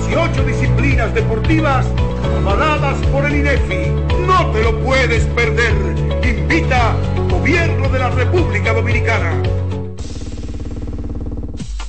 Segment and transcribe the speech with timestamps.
[0.00, 1.86] 18 disciplinas deportivas
[2.38, 3.90] avaladas por el INEFI.
[4.26, 5.74] No te lo puedes perder.
[6.24, 6.94] Invita
[7.30, 9.42] Gobierno de la República Dominicana.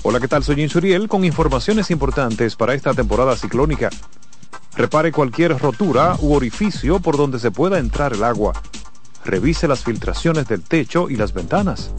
[0.04, 0.44] Hola, ¿qué tal?
[0.44, 3.90] Soy Insuriel con informaciones importantes para esta temporada ciclónica.
[4.76, 8.54] Repare cualquier rotura u orificio por donde se pueda entrar el agua.
[9.26, 11.92] Revise las filtraciones del techo y las ventanas.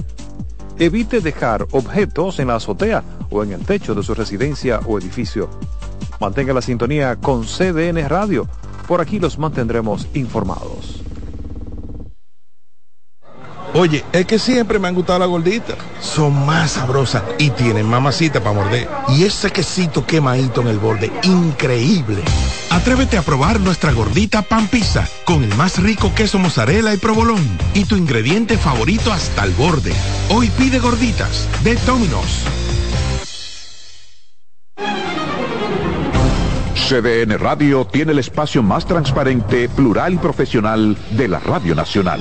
[0.80, 5.50] Evite dejar objetos en la azotea o en el techo de su residencia o edificio.
[6.20, 8.46] Mantenga la sintonía con CDN Radio.
[8.86, 11.02] Por aquí los mantendremos informados.
[13.78, 15.76] Oye, es que siempre me han gustado las gorditas.
[16.00, 18.88] Son más sabrosas y tienen mamacita para morder.
[19.10, 22.20] Y ese quesito quemadito en el borde, increíble.
[22.70, 27.40] Atrévete a probar nuestra gordita pan pizza con el más rico queso mozzarella y provolón
[27.72, 29.92] y tu ingrediente favorito hasta el borde.
[30.30, 32.42] Hoy pide gorditas de Domino's.
[36.74, 42.20] CDN Radio tiene el espacio más transparente, plural y profesional de la Radio Nacional.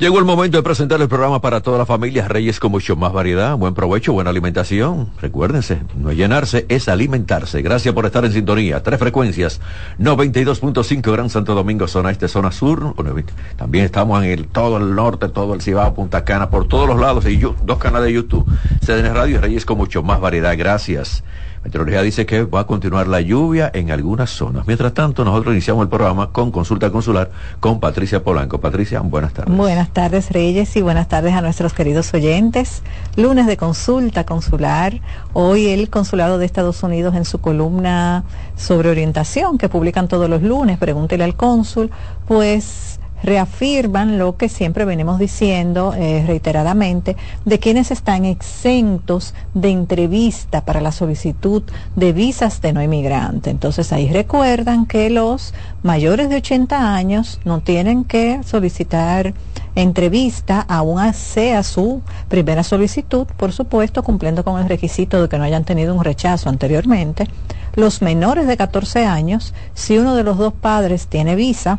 [0.00, 3.12] Llegó el momento de presentar el programa para toda la familia Reyes con mucho más
[3.12, 5.10] variedad, buen provecho, buena alimentación.
[5.20, 7.60] Recuérdense, no llenarse, es alimentarse.
[7.60, 8.82] Gracias por estar en sintonía.
[8.82, 9.60] Tres frecuencias,
[9.98, 12.94] 92.5 Gran Santo Domingo, zona este, zona sur.
[13.56, 16.98] También estamos en el, todo el norte, todo el Cibao, Punta Cana, por todos los
[16.98, 17.26] lados.
[17.26, 18.46] Y dos canales de YouTube,
[18.80, 20.56] CDN Radio y Reyes con mucho más variedad.
[20.56, 21.22] Gracias.
[21.64, 24.66] Meteorología dice que va a continuar la lluvia en algunas zonas.
[24.66, 28.60] Mientras tanto, nosotros iniciamos el programa con consulta consular con Patricia Polanco.
[28.60, 29.54] Patricia, buenas tardes.
[29.54, 32.82] Buenas tardes, Reyes, y buenas tardes a nuestros queridos oyentes.
[33.16, 35.00] Lunes de consulta consular.
[35.34, 38.24] Hoy el Consulado de Estados Unidos en su columna
[38.56, 41.90] sobre orientación que publican todos los lunes, pregúntele al cónsul,
[42.26, 50.64] pues reafirman lo que siempre venimos diciendo eh, reiteradamente de quienes están exentos de entrevista
[50.64, 51.62] para la solicitud
[51.96, 53.50] de visas de no inmigrante.
[53.50, 59.34] Entonces ahí recuerdan que los mayores de 80 años no tienen que solicitar
[59.74, 65.44] entrevista, aún sea su primera solicitud, por supuesto, cumpliendo con el requisito de que no
[65.44, 67.28] hayan tenido un rechazo anteriormente.
[67.76, 71.78] Los menores de 14 años, si uno de los dos padres tiene visa,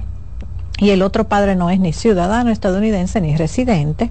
[0.82, 4.10] y el otro padre no es ni ciudadano estadounidense ni residente.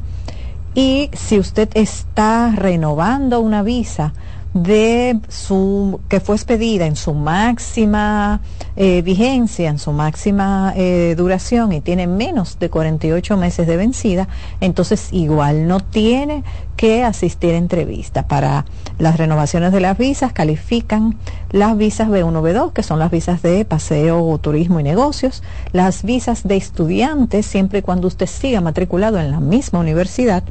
[0.73, 4.13] Y si usted está renovando una visa
[4.55, 8.41] de su que fue expedida en su máxima
[8.77, 14.29] eh, vigencia, en su máxima eh, duración y tiene menos de 48 meses de vencida,
[14.61, 16.43] entonces igual no tiene
[16.77, 18.27] que asistir a entrevista.
[18.27, 18.65] Para
[18.99, 21.19] las renovaciones de las visas califican
[21.51, 26.43] las visas B1, B2, que son las visas de paseo, turismo y negocios, las visas
[26.49, 30.43] de estudiantes, siempre y cuando usted siga matriculado en la misma universidad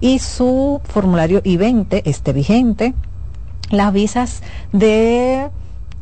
[0.00, 2.94] y su formulario I-20 esté vigente
[3.70, 5.50] las visas de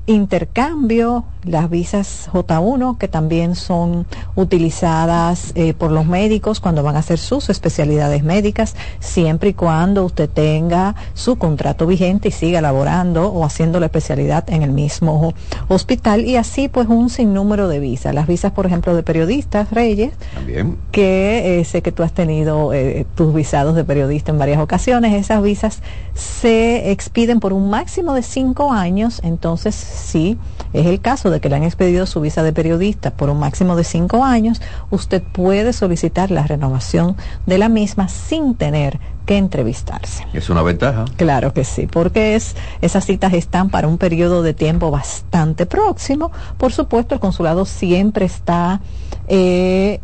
[0.06, 7.00] intercambio, las visas J1 que también son utilizadas eh, por los médicos cuando van a
[7.00, 13.32] hacer sus especialidades médicas, siempre y cuando usted tenga su contrato vigente y siga laborando
[13.32, 15.34] o haciendo la especialidad en el mismo
[15.68, 18.14] hospital y así pues un sinnúmero de visas.
[18.14, 20.78] Las visas, por ejemplo, de periodistas, Reyes, también.
[20.92, 25.14] que eh, sé que tú has tenido eh, tus visados de periodista en varias ocasiones,
[25.14, 25.80] esas visas
[26.14, 30.38] se expiden por un máximo de cinco años, entonces sí,
[30.72, 33.76] es el caso de que le han expedido su visa de periodista por un máximo
[33.76, 34.60] de cinco años,
[34.90, 37.16] usted puede solicitar la renovación
[37.46, 40.26] de la misma sin tener que entrevistarse.
[40.32, 41.06] Es una ventaja.
[41.16, 46.30] Claro que sí, porque es, esas citas están para un periodo de tiempo bastante próximo.
[46.58, 48.80] Por supuesto, el consulado siempre está
[49.28, 50.00] eh,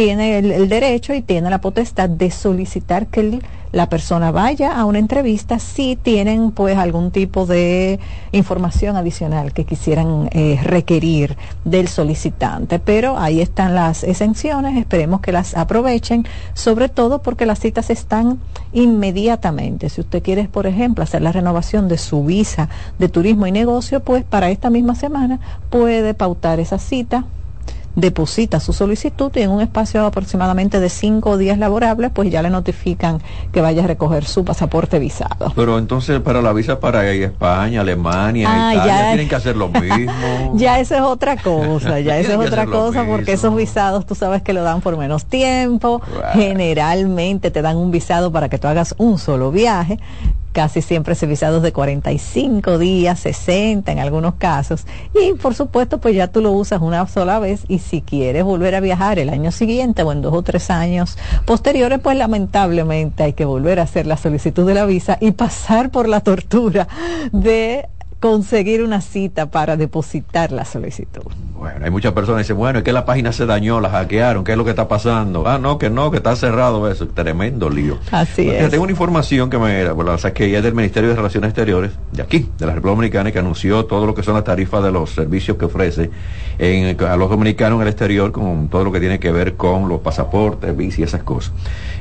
[0.00, 3.38] tiene el, derecho y tiene la potestad de solicitar que
[3.70, 8.00] la persona vaya a una entrevista si tienen pues algún tipo de
[8.32, 11.36] información adicional que quisieran eh, requerir
[11.66, 12.78] del solicitante.
[12.78, 18.38] Pero ahí están las exenciones, esperemos que las aprovechen, sobre todo porque las citas están
[18.72, 19.90] inmediatamente.
[19.90, 24.00] Si usted quiere, por ejemplo, hacer la renovación de su visa de turismo y negocio,
[24.00, 27.26] pues para esta misma semana puede pautar esa cita
[28.00, 32.50] deposita su solicitud y en un espacio aproximadamente de cinco días laborables, pues ya le
[32.50, 33.20] notifican
[33.52, 35.52] que vaya a recoger su pasaporte visado.
[35.54, 39.68] Pero entonces para la visa para España, Alemania, ah, Italia, ya tienen que hacer lo
[39.68, 40.52] mismo.
[40.54, 44.42] ya eso es otra cosa, ya eso es otra cosa porque esos visados tú sabes
[44.42, 46.00] que lo dan por menos tiempo,
[46.32, 49.98] generalmente te dan un visado para que tú hagas un solo viaje,
[50.52, 54.86] casi siempre se visados de 45 días, 60 en algunos casos.
[55.14, 58.74] Y por supuesto, pues ya tú lo usas una sola vez y si quieres volver
[58.74, 63.32] a viajar el año siguiente o en dos o tres años posteriores, pues lamentablemente hay
[63.32, 66.88] que volver a hacer la solicitud de la visa y pasar por la tortura
[67.32, 67.88] de
[68.20, 71.22] conseguir una cita para depositar la solicitud.
[71.58, 74.44] Bueno, hay muchas personas que dicen, bueno, es que la página se dañó, la hackearon,
[74.44, 75.46] ¿qué es lo que está pasando?
[75.46, 77.98] Ah, no, que no, que está cerrado eso, tremendo lío.
[78.10, 78.70] Así es.
[78.70, 82.48] Tengo una información que me, la que es del Ministerio de Relaciones Exteriores, de aquí,
[82.58, 85.56] de la República Dominicana, que anunció todo lo que son las tarifas de los servicios
[85.56, 86.10] que ofrece
[86.58, 90.00] a los dominicanos en el exterior, con todo lo que tiene que ver con los
[90.00, 91.52] pasaportes, visa y esas cosas.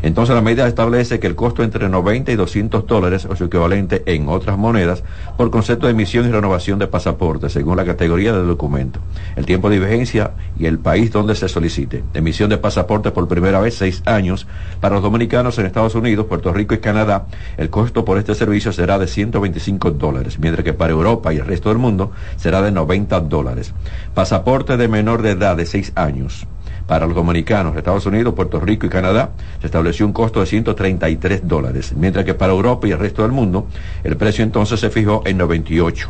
[0.02, 4.04] Entonces la medida establece que el costo entre 90 y 200 dólares, o su equivalente
[4.06, 5.04] en otras monedas,
[5.38, 9.00] por concepto de emisión y renovación de pasaportes, según la categoría del documento.
[9.36, 12.04] El tiempo de vigencia y el país donde se solicite.
[12.14, 14.48] Emisión de pasaporte por primera vez seis años.
[14.80, 18.72] Para los dominicanos en Estados Unidos, Puerto Rico y Canadá, el costo por este servicio
[18.72, 22.72] será de 125 dólares, mientras que para Europa y el resto del mundo será de
[22.72, 23.74] 90 dólares.
[24.14, 26.48] Pasaporte de menor de edad de seis años.
[26.90, 29.30] Para los dominicanos, Estados Unidos, Puerto Rico y Canadá
[29.62, 33.32] se estableció un costo de 133 dólares, mientras que para Europa y el resto del
[33.32, 33.68] mundo
[34.04, 36.10] el precio entonces se fijó en 98.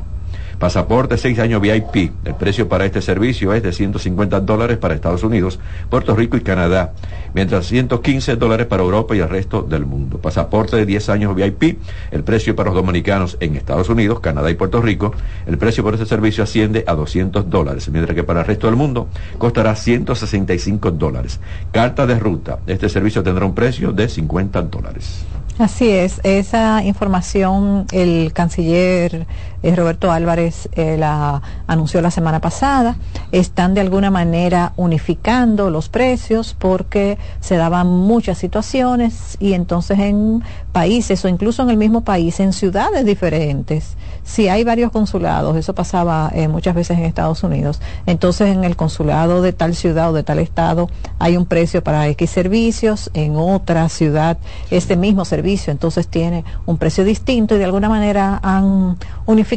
[0.60, 2.12] Pasaporte 6 años VIP.
[2.26, 5.58] El precio para este servicio es de 150 dólares para Estados Unidos,
[5.90, 6.92] Puerto Rico y Canadá,
[7.34, 10.20] mientras 115 dólares para Europa y el resto del mundo.
[10.20, 11.80] Pasaporte de 10 años VIP.
[12.12, 15.14] El precio para los dominicanos en Estados Unidos, Canadá y Puerto Rico.
[15.48, 18.76] El precio por este servicio asciende a 200 dólares, mientras que para el resto del
[18.76, 19.08] mundo
[19.38, 21.40] costará 165 dólares.
[21.72, 22.60] Carta de ruta.
[22.68, 25.24] Este servicio tendrá un precio de 50 dólares.
[25.60, 29.28] Así es, esa información el canciller
[29.62, 32.96] eh, Roberto Álvarez eh, la anunció la semana pasada.
[33.32, 40.44] Están de alguna manera unificando los precios porque se daban muchas situaciones y entonces en
[40.72, 45.74] países o incluso en el mismo país, en ciudades diferentes, si hay varios consulados, eso
[45.74, 50.14] pasaba eh, muchas veces en Estados Unidos, entonces en el consulado de tal ciudad o
[50.14, 54.38] de tal estado hay un precio para X servicios, en otra ciudad
[54.70, 59.49] este mismo servicio entonces tiene un precio distinto y de alguna manera han unificado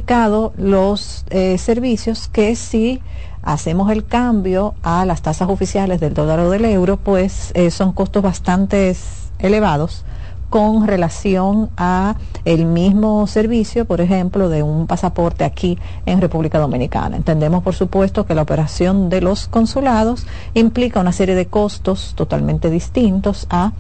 [0.57, 3.01] los eh, servicios que si
[3.43, 7.93] hacemos el cambio a las tasas oficiales del dólar o del euro, pues eh, son
[7.93, 8.95] costos bastante
[9.39, 10.05] elevados
[10.49, 17.17] con relación a el mismo servicio, por ejemplo, de un pasaporte aquí en República Dominicana.
[17.17, 22.69] Entendemos, por supuesto, que la operación de los consulados implica una serie de costos totalmente
[22.69, 23.73] distintos a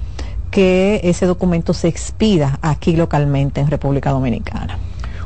[0.50, 4.78] que ese documento se expida aquí localmente en República Dominicana.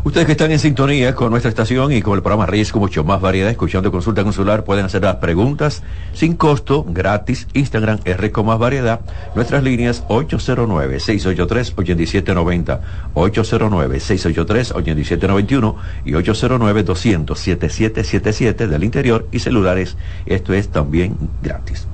[0.07, 3.03] Ustedes que están en sintonía con nuestra estación y con el programa Reyes con mucho
[3.03, 5.83] más variedad, escuchando consulta consular, pueden hacer las preguntas
[6.13, 9.01] sin costo, gratis, Instagram R con más variedad,
[9.35, 12.81] nuestras líneas 809-683-8790,
[13.15, 21.89] 809-683-8791 y 809-200-7777 del interior y celulares, esto es también gratis.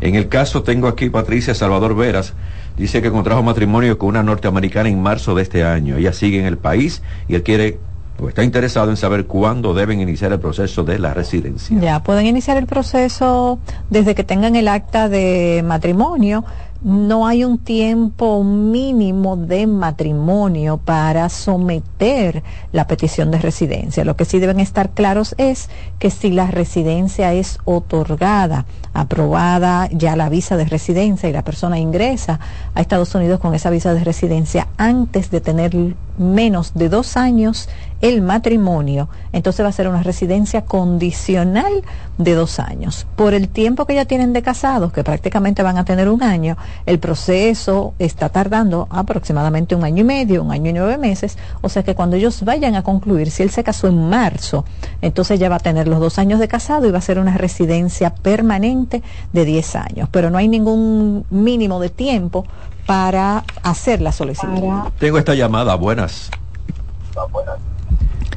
[0.00, 2.34] En el caso tengo aquí Patricia Salvador Veras,
[2.76, 5.96] Dice que contrajo matrimonio con una norteamericana en marzo de este año.
[5.96, 7.78] Ella sigue en el país y él quiere
[8.20, 11.76] o está interesado en saber cuándo deben iniciar el proceso de la residencia.
[11.80, 13.58] Ya, pueden iniciar el proceso
[13.90, 16.44] desde que tengan el acta de matrimonio
[16.84, 24.04] no hay un tiempo mínimo de matrimonio para someter la petición de residencia.
[24.04, 30.16] Lo que sí deben estar claros es que si la residencia es otorgada, aprobada ya
[30.16, 32.40] la visa de residencia y la persona ingresa
[32.74, 37.68] a Estados Unidos con esa visa de residencia antes de tener menos de dos años
[38.02, 41.72] el matrimonio, entonces va a ser una residencia condicional
[42.18, 43.06] de dos años.
[43.14, 46.56] Por el tiempo que ya tienen de casados, que prácticamente van a tener un año,
[46.84, 51.68] el proceso está tardando aproximadamente un año y medio, un año y nueve meses, o
[51.68, 54.64] sea que cuando ellos vayan a concluir, si él se casó en marzo,
[55.00, 57.38] entonces ya va a tener los dos años de casado y va a ser una
[57.38, 59.00] residencia permanente
[59.32, 62.44] de diez años, pero no hay ningún mínimo de tiempo
[62.86, 64.90] para hacer la solicitud.
[64.98, 66.30] Tengo esta llamada, buenas.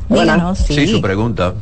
[0.09, 0.75] Díganos, sí.
[0.75, 1.53] Sí, su pregunta.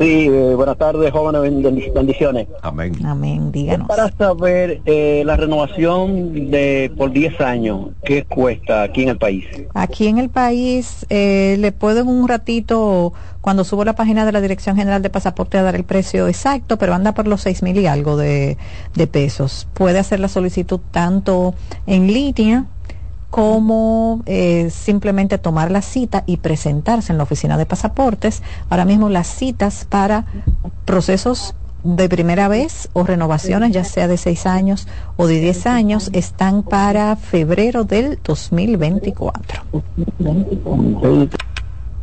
[0.00, 2.48] Sí, eh, buenas tardes, jóvenes, bendic- bendiciones.
[2.62, 2.94] Amén.
[3.06, 3.86] Amén, díganos.
[3.86, 9.44] Para saber eh, la renovación de por 10 años, ¿qué cuesta aquí en el país?
[9.72, 14.32] Aquí en el país eh, le puedo en un ratito, cuando subo la página de
[14.32, 17.62] la Dirección General de Pasaporte, a dar el precio exacto, pero anda por los seis
[17.62, 18.58] mil y algo de,
[18.96, 19.68] de pesos.
[19.74, 21.54] Puede hacer la solicitud tanto
[21.86, 22.64] en línea
[23.34, 28.44] como eh, simplemente tomar la cita y presentarse en la oficina de pasaportes.
[28.70, 30.24] Ahora mismo las citas para
[30.84, 34.86] procesos de primera vez o renovaciones, ya sea de seis años
[35.16, 39.62] o de diez años, están para febrero del 2024.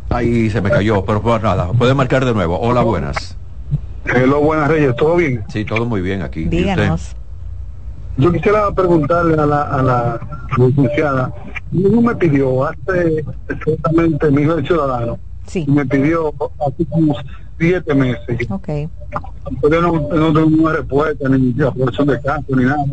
[0.10, 2.60] Ahí se me cayó, pero pues nada, puede marcar de nuevo.
[2.60, 3.38] Hola, buenas.
[4.04, 5.46] Hello, buenas Reyes, ¿todo bien?
[5.48, 6.42] Sí, todo muy bien aquí.
[6.42, 6.58] ¿Y usted?
[6.58, 7.16] Díganos.
[8.18, 10.20] Yo quisiera preguntarle a la, a la
[10.58, 11.34] licenciada,
[11.72, 15.66] mi hijo me pidió hace exactamente, mi ciudadano, Sí.
[15.68, 17.16] me pidió hace como
[17.60, 18.40] siete meses.
[18.50, 18.70] Ok.
[19.70, 22.84] Yo no, no tengo una respuesta, ni aprobación de caso, ni nada.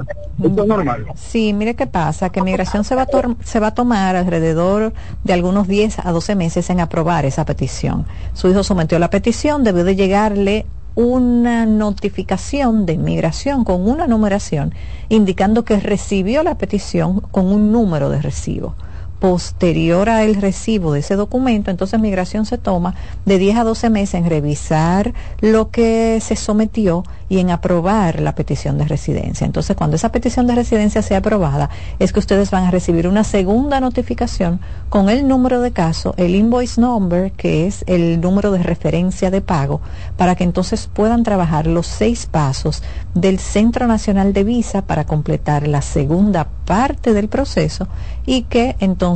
[0.43, 1.07] Esto es normal.
[1.15, 3.09] Sí, mire qué pasa, que migración se va, a
[3.45, 4.93] se va a tomar alrededor
[5.25, 8.07] de algunos 10 a 12 meses en aprobar esa petición.
[8.35, 10.67] Su hijo sometió la petición, debió de llegarle
[10.99, 14.75] una notificación de inmigración con una numeración
[15.09, 18.75] indicando que recibió la petición con un número de recibo.
[19.19, 22.95] Posterior a el recibo de ese documento, entonces migración se toma
[23.25, 28.35] de 10 a 12 meses en revisar lo que se sometió y en aprobar la
[28.35, 29.45] petición de residencia.
[29.45, 33.25] Entonces, cuando esa petición de residencia sea aprobada, es que ustedes van a recibir una
[33.25, 38.63] segunda notificación con el número de caso, el invoice number, que es el número de
[38.63, 39.81] referencia de pago,
[40.17, 42.83] para que entonces puedan trabajar los seis pasos
[43.15, 47.89] del Centro Nacional de Visa para completar la segunda parte del proceso
[48.25, 49.08] y que entonces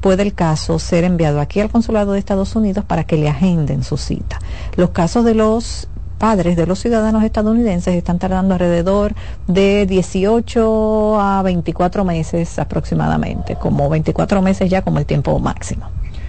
[0.00, 3.82] puede el caso ser enviado aquí al Consulado de Estados Unidos para que le agenden
[3.82, 4.38] su cita.
[4.76, 5.88] Los casos de los
[6.18, 9.14] padres de los ciudadanos estadounidenses están tardando alrededor
[9.46, 15.88] de 18 a 24 meses aproximadamente, como 24 meses ya como el tiempo máximo.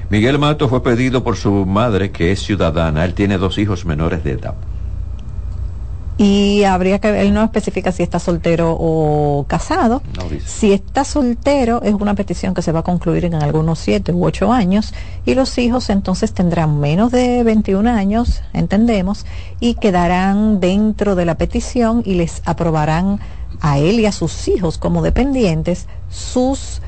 [0.09, 3.05] Miguel Mato fue pedido por su madre, que es ciudadana.
[3.05, 4.55] Él tiene dos hijos menores de edad.
[6.17, 10.01] Y habría que, él no especifica si está soltero o casado.
[10.17, 10.47] No dice.
[10.47, 14.25] Si está soltero, es una petición que se va a concluir en algunos siete u
[14.25, 14.93] ocho años
[15.25, 19.25] y los hijos entonces tendrán menos de 21 años, entendemos,
[19.59, 23.19] y quedarán dentro de la petición y les aprobarán
[23.59, 26.81] a él y a sus hijos como dependientes sus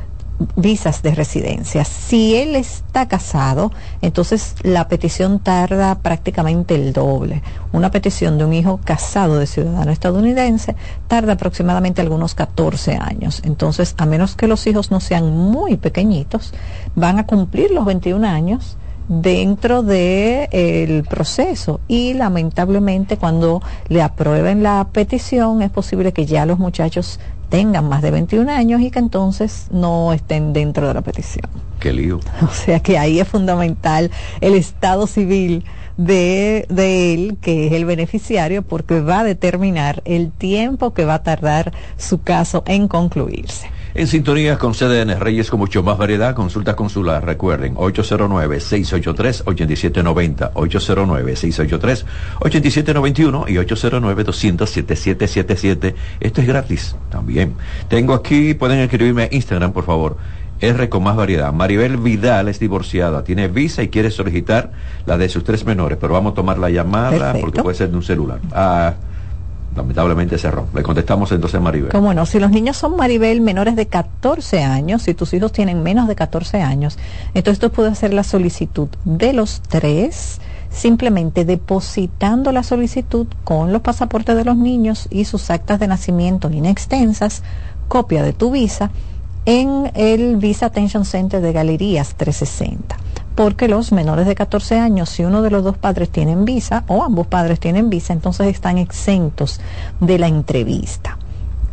[0.56, 1.84] visas de residencia.
[1.84, 7.42] Si él está casado, entonces la petición tarda prácticamente el doble.
[7.72, 10.76] Una petición de un hijo casado de ciudadano estadounidense
[11.08, 13.42] tarda aproximadamente algunos 14 años.
[13.44, 16.54] Entonces, a menos que los hijos no sean muy pequeñitos,
[16.96, 18.78] van a cumplir los 21 años
[19.08, 26.26] dentro de eh, el proceso y lamentablemente cuando le aprueben la petición es posible que
[26.26, 30.94] ya los muchachos tengan más de 21 años y que entonces no estén dentro de
[30.94, 31.50] la petición.
[31.80, 32.20] Qué lío.
[32.42, 34.12] O sea que ahí es fundamental
[34.42, 35.64] el estado civil
[35.98, 41.16] de, de él, que es el beneficiario, porque va a determinar el tiempo que va
[41.16, 43.70] a tardar su caso en concluirse.
[43.98, 53.56] En sintonía con CDN Reyes con mucho más variedad, consulta consular, recuerden, 809-683-8790, 809-683-8791 y
[53.56, 55.96] 809-200-7777.
[56.20, 57.56] Esto es gratis también.
[57.88, 60.18] Tengo aquí, pueden escribirme a Instagram, por favor.
[60.62, 61.52] R con más variedad.
[61.52, 64.74] Maribel Vidal es divorciada, tiene visa y quiere solicitar
[65.08, 67.42] la de sus tres menores, pero vamos a tomar la llamada Perfecto.
[67.42, 68.40] porque puede ser de un celular.
[68.52, 68.94] Ah,
[69.78, 70.68] lamentablemente cerró.
[70.74, 71.92] Le contestamos entonces a Maribel.
[71.92, 75.84] Como no, si los niños son Maribel menores de 14 años, si tus hijos tienen
[75.84, 76.98] menos de 14 años,
[77.34, 83.82] entonces tú puedes hacer la solicitud de los tres, simplemente depositando la solicitud con los
[83.82, 87.44] pasaportes de los niños y sus actas de nacimiento inextensas,
[87.88, 88.92] copia de tu visa,
[89.46, 92.98] en el Visa Attention Center de Galerías 360.
[93.38, 97.04] Porque los menores de 14 años, si uno de los dos padres tienen visa o
[97.04, 99.62] ambos padres tienen visa, entonces están exentos
[100.00, 101.20] de la entrevista.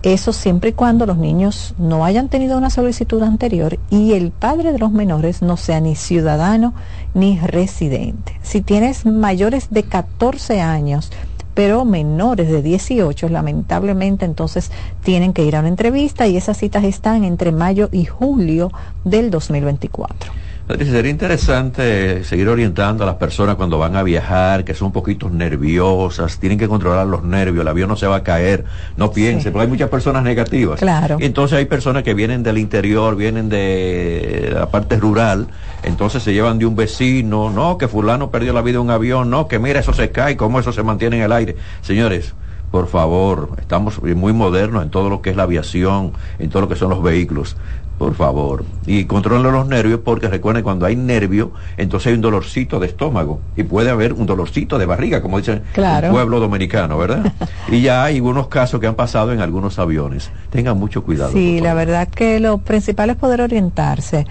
[0.02, 4.72] Eso siempre y cuando los niños no hayan tenido una solicitud anterior y el padre
[4.72, 6.74] de los menores no sea ni ciudadano
[7.14, 8.38] ni residente.
[8.42, 11.10] Si tienes mayores de 14 años,
[11.54, 14.70] pero menores de 18, lamentablemente entonces
[15.02, 18.70] tienen que ir a una entrevista y esas citas están entre mayo y julio
[19.04, 20.43] del 2024.
[20.66, 25.28] Sería interesante seguir orientando a las personas cuando van a viajar, que son un poquito
[25.28, 28.64] nerviosas, tienen que controlar los nervios, el avión no se va a caer,
[28.96, 30.80] no piensen, porque hay muchas personas negativas.
[30.80, 31.18] Claro.
[31.20, 35.48] Y entonces hay personas que vienen del interior, vienen de la parte rural,
[35.82, 39.28] entonces se llevan de un vecino, no, que fulano perdió la vida en un avión,
[39.28, 41.56] no, que mira, eso se cae, cómo eso se mantiene en el aire.
[41.82, 42.32] Señores,
[42.70, 46.68] por favor, estamos muy modernos en todo lo que es la aviación, en todo lo
[46.68, 47.54] que son los vehículos
[47.98, 48.64] por favor.
[48.86, 53.40] Y controlen los nervios porque recuerden, cuando hay nervio, entonces hay un dolorcito de estómago
[53.56, 56.08] y puede haber un dolorcito de barriga, como dicen Claro.
[56.08, 57.32] el pueblo dominicano, ¿verdad?
[57.70, 60.30] y ya hay unos casos que han pasado en algunos aviones.
[60.50, 61.32] Tengan mucho cuidado.
[61.32, 64.26] Sí, la verdad que lo principal es poder orientarse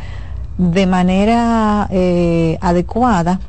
[0.57, 3.39] de manera eh, adecuada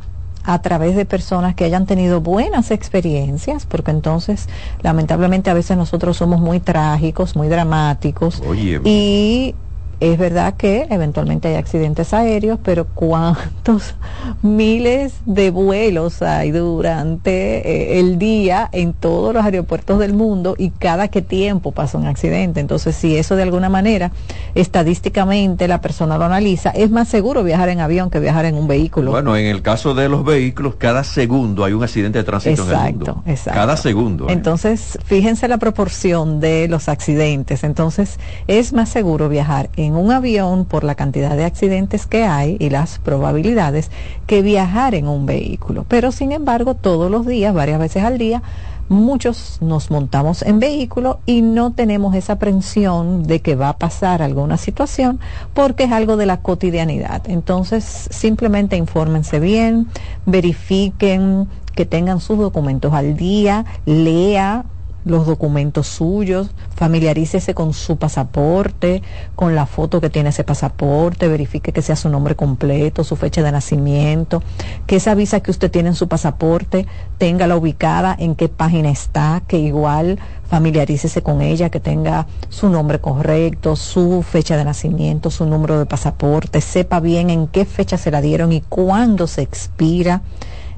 [0.44, 4.49] a través de personas que hayan tenido buenas experiencias, porque entonces
[4.83, 9.54] lamentablemente a veces nosotros somos muy trágicos, muy dramáticos Oye, y
[10.00, 13.94] es verdad que eventualmente hay accidentes aéreos, pero ¿cuántos
[14.42, 20.70] miles de vuelos hay durante eh, el día en todos los aeropuertos del mundo y
[20.70, 22.60] cada qué tiempo pasa un accidente?
[22.60, 24.12] Entonces, si eso de alguna manera
[24.54, 28.66] estadísticamente la persona lo analiza, es más seguro viajar en avión que viajar en un
[28.66, 29.10] vehículo.
[29.10, 32.68] Bueno, en el caso de los vehículos, cada segundo hay un accidente de tránsito en
[32.68, 33.04] el mundo.
[33.04, 33.60] Exacto, exacto.
[33.60, 34.28] Cada segundo.
[34.28, 34.32] ¿eh?
[34.32, 37.64] Entonces, fíjense la proporción de los accidentes.
[37.64, 42.56] Entonces, es más seguro viajar en un avión por la cantidad de accidentes que hay
[42.58, 43.90] y las probabilidades
[44.26, 45.84] que viajar en un vehículo.
[45.88, 48.42] Pero, sin embargo, todos los días, varias veces al día,
[48.88, 54.22] muchos nos montamos en vehículo y no tenemos esa aprensión de que va a pasar
[54.22, 55.20] alguna situación
[55.54, 57.22] porque es algo de la cotidianidad.
[57.28, 59.88] Entonces, simplemente infórmense bien,
[60.26, 64.64] verifiquen que tengan sus documentos al día, lea
[65.04, 69.02] los documentos suyos, familiarícese con su pasaporte,
[69.34, 73.42] con la foto que tiene ese pasaporte, verifique que sea su nombre completo, su fecha
[73.42, 74.42] de nacimiento,
[74.87, 76.87] que esa visa que usted tiene en su pasaporte
[77.18, 80.18] tenga ubicada en qué página está, que igual
[80.49, 85.86] familiarícese con ella, que tenga su nombre correcto, su fecha de nacimiento, su número de
[85.86, 90.23] pasaporte, sepa bien en qué fecha se la dieron y cuándo se expira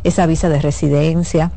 [0.04, 1.52] esa visa de residencia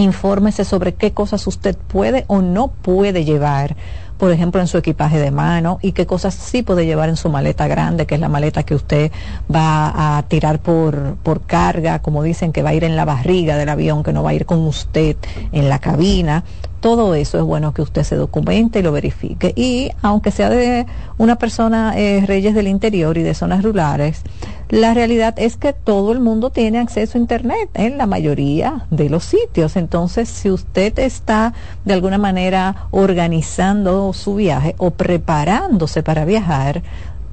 [0.00, 3.76] infórmese sobre qué cosas usted puede o no puede llevar,
[4.18, 7.28] por ejemplo, en su equipaje de mano y qué cosas sí puede llevar en su
[7.28, 9.12] maleta grande, que es la maleta que usted
[9.52, 13.56] va a tirar por, por carga, como dicen, que va a ir en la barriga
[13.56, 15.16] del avión, que no va a ir con usted
[15.52, 16.44] en la cabina.
[16.80, 19.52] Todo eso es bueno que usted se documente y lo verifique.
[19.56, 20.86] Y aunque sea de
[21.18, 24.22] una persona eh, reyes del interior y de zonas rurales,
[24.68, 29.08] la realidad es que todo el mundo tiene acceso a Internet en la mayoría de
[29.08, 29.76] los sitios.
[29.76, 36.82] Entonces, si usted está de alguna manera organizando su viaje o preparándose para viajar,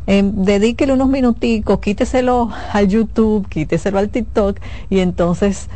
[0.06, 5.69] eh, dedíquele unos minuticos, quíteselo al YouTube, quíteselo al TikTok y entonces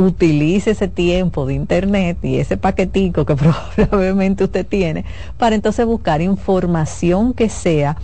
[0.00, 3.36] utilice ese tiempo de internet y ese paquetico que
[3.76, 5.04] probablemente usted tiene
[5.38, 7.96] para entonces buscar información que sea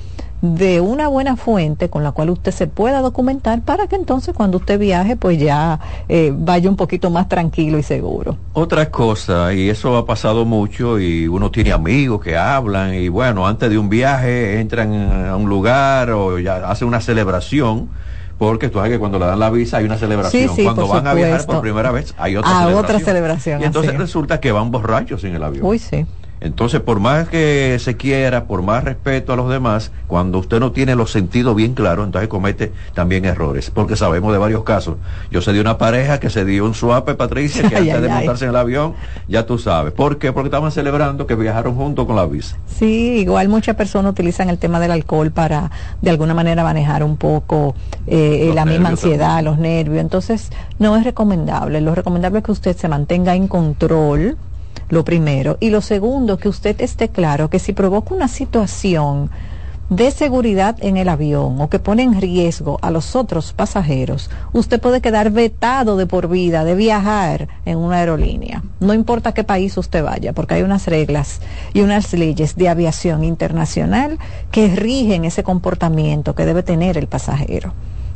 [0.42, 4.58] de una buena fuente con la cual usted se pueda documentar para que entonces cuando
[4.58, 8.36] usted viaje pues ya eh, vaya un poquito más tranquilo y seguro.
[8.52, 13.46] Otra cosa, y eso ha pasado mucho, y uno tiene amigos que hablan, y bueno,
[13.46, 17.88] antes de un viaje entran a un lugar o ya hacen una celebración,
[18.38, 20.48] porque tú sabes que cuando le dan la visa hay una celebración.
[20.48, 22.84] Sí, sí, cuando van a viajar por primera vez hay otra Ah, celebración.
[22.84, 25.64] otra celebración, Y entonces así resulta que van borrachos en el avión.
[25.66, 26.04] Uy, sí.
[26.40, 30.72] Entonces, por más que se quiera, por más respeto a los demás, cuando usted no
[30.72, 34.96] tiene los sentidos bien claros, entonces comete también errores, porque sabemos de varios casos.
[35.30, 38.08] Yo sé de una pareja que se dio un suape, Patricia, que Ay, antes de
[38.08, 38.18] ay, ay.
[38.18, 38.94] montarse en el avión,
[39.28, 39.92] ya tú sabes.
[39.92, 40.32] ¿Por qué?
[40.32, 42.56] Porque estaban celebrando que viajaron juntos con la visa.
[42.66, 45.70] Sí, igual muchas personas utilizan el tema del alcohol para
[46.02, 47.74] de alguna manera manejar un poco
[48.06, 50.00] eh, la misma ansiedad, los nervios.
[50.00, 51.80] Entonces, no es recomendable.
[51.80, 54.36] Lo recomendable es que usted se mantenga en control,
[54.88, 55.56] lo primero.
[55.60, 59.30] Y lo segundo, que usted esté claro que si provoca una situación
[59.88, 64.80] de seguridad en el avión o que pone en riesgo a los otros pasajeros, usted
[64.80, 68.64] puede quedar vetado de por vida de viajar en una aerolínea.
[68.80, 71.40] No importa qué país usted vaya, porque hay unas reglas
[71.72, 74.18] y unas leyes de aviación internacional
[74.50, 77.72] que rigen ese comportamiento que debe tener el pasajero.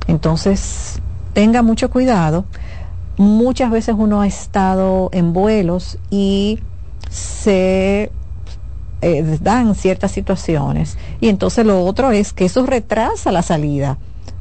[0.09, 1.00] Entonces,
[1.35, 2.46] tenga mucho cuidado.
[3.20, 6.59] Muchas veces uno ha estado en vuelos y
[7.11, 8.11] se
[9.02, 10.96] eh, dan ciertas situaciones.
[11.20, 13.98] Y entonces lo otro es que eso retrasa la salida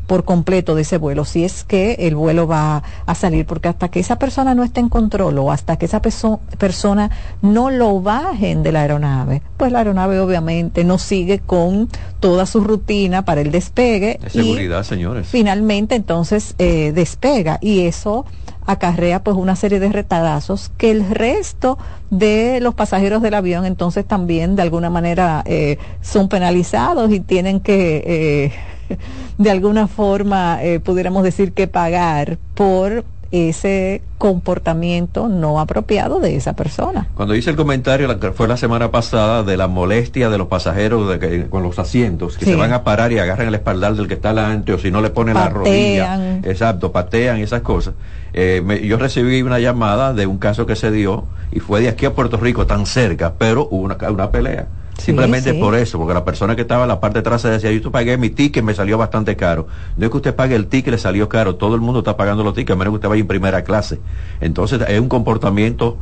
[0.10, 3.89] por completo de ese vuelo, si es que el vuelo va a salir, porque hasta
[3.89, 7.12] que esa persona no esté en control o hasta que esa persona
[7.44, 11.89] no lo bajen de la aeronave, pues la aeronave obviamente no sigue con
[12.20, 14.20] toda su rutina para el despegue.
[14.20, 15.28] De seguridad, señores.
[15.28, 18.26] Finalmente entonces eh, despega y eso
[18.72, 21.78] acarrea pues una serie de retardazos que el resto
[22.12, 27.62] de los pasajeros del avión entonces también de alguna manera eh, son penalizados y tienen
[27.62, 28.52] que eh,
[29.38, 36.54] de alguna forma, eh, pudiéramos decir que pagar por ese comportamiento no apropiado de esa
[36.54, 37.08] persona.
[37.13, 41.20] Cuando hice el comentario, fue la semana pasada, de la molestia de los pasajeros de
[41.20, 44.15] que, con los asientos, que se van a parar y agarran el espaldar del que
[44.15, 46.39] está delante, o si no le ponen la rodilla.
[46.44, 47.94] Exacto, patean esas cosas.
[48.34, 52.06] Eh, yo recibí una llamada de un caso que se dio y fue de aquí
[52.06, 54.68] a Puerto Rico, tan cerca, pero hubo una, una pelea.
[55.00, 57.92] Simplemente por eso, porque la persona que estaba en la parte de atrás decía, yo
[57.92, 59.68] pagué mi ticket, me salió bastante caro.
[59.98, 62.44] No es que usted pague el ticket, le salió caro, todo el mundo está pagando
[62.44, 64.00] los tickets, a menos que usted vaya en primera clase.
[64.42, 65.98] Entonces es un comportamiento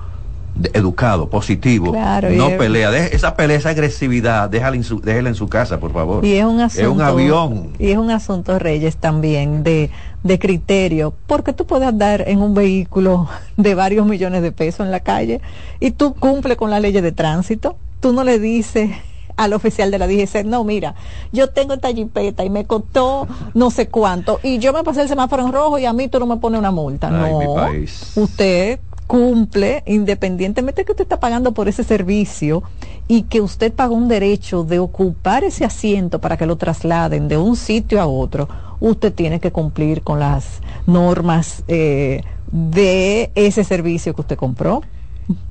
[0.74, 1.96] educado, positivo,
[2.32, 2.96] no pelea.
[3.08, 6.26] esa pelea, esa agresividad, déjala en, su, déjela en su casa, por favor.
[6.26, 7.70] Y es un asunto, es un avión.
[7.80, 9.92] Y es un asunto, Reyes, también de,
[10.24, 14.92] de criterio, porque tú puedes andar en un vehículo de varios millones de pesos en
[14.92, 15.42] la calle
[15.80, 18.92] y tú cumples con la ley de tránsito tú no le dices
[19.36, 20.96] al oficial de la DGC, no, mira,
[21.32, 25.08] yo tengo esta jipeta y me costó no sé cuánto y yo me pasé el
[25.08, 27.10] semáforo en rojo y a mí tú no me pones una multa.
[27.12, 27.70] no,
[28.16, 32.64] usted cumple independientemente que usted está pagando por ese servicio
[33.08, 37.38] y que usted paga un derecho de ocupar ese asiento para que lo trasladen de
[37.38, 38.50] un sitio a otro,
[38.82, 44.82] usted tiene que cumplir con las normas eh, de ese servicio que usted compró.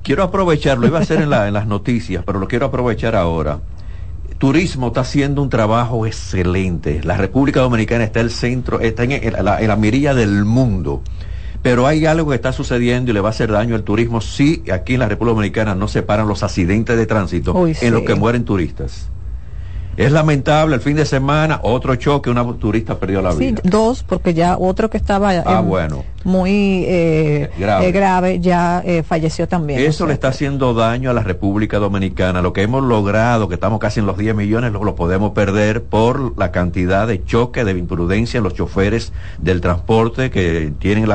[0.03, 3.59] Quiero aprovecharlo, iba a ser en, las noticias, pero lo quiero aprovechar ahora.
[4.37, 7.01] Turismo está haciendo un trabajo excelente.
[7.03, 11.01] La República Dominicana está el centro, está en, la, mirilla del mundo.
[11.61, 14.63] Pero hay algo que está sucediendo y le va a hacer daño al turismo si
[14.71, 18.15] aquí en la República Dominicana no se paran los accidentes de tránsito en los que
[18.15, 19.09] mueren turistas.
[19.97, 23.59] Es lamentable el fin de semana, otro choque, una turista perdió la vida.
[23.63, 26.05] Sí, dos, porque ya otro que estaba ah, bueno.
[26.23, 28.39] muy eh, eh, grave.
[28.39, 29.79] ya eh, falleció también.
[29.79, 32.43] Eso le está haciendo daño a la República Dominicana.
[32.43, 36.37] Lo que hemos logrado, que estamos casi en los 10 millones, lo, podemos perder por
[36.37, 41.09] la cantidad de choque, de imprudencia en los choferes del transporte que tienen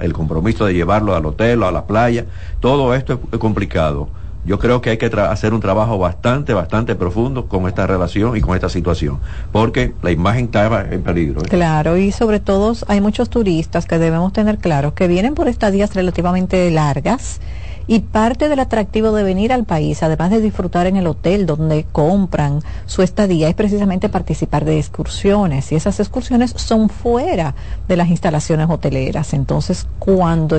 [0.00, 2.26] el compromiso de llevarlo al hotel o a la playa.
[2.60, 4.10] Todo esto es complicado
[4.44, 8.40] yo creo que hay que hacer un trabajo bastante, bastante profundo con esta relación y
[8.40, 9.20] con esta situación,
[9.52, 11.40] porque la imagen está en peligro.
[11.42, 11.48] ¿eh?
[11.48, 15.94] Claro, y sobre todo hay muchos turistas que debemos tener claro que vienen por estadías
[15.94, 17.40] relativamente largas
[17.88, 21.86] y parte del atractivo de venir al país, además de disfrutar en el hotel donde
[21.90, 25.72] compran su estadía, es precisamente participar de excursiones.
[25.72, 27.54] Y esas excursiones son fuera
[27.88, 29.32] de las instalaciones hoteleras.
[29.32, 30.58] Entonces, cuando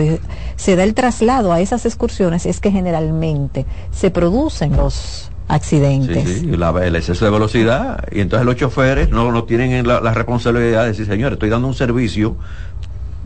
[0.55, 6.27] se da el traslado a esas excursiones, es que generalmente se producen los accidentes.
[6.27, 6.51] Sí, sí.
[6.81, 8.05] el exceso de velocidad.
[8.11, 11.67] Y entonces los choferes no, no tienen la, la responsabilidad de decir, señor, estoy dando
[11.67, 12.37] un servicio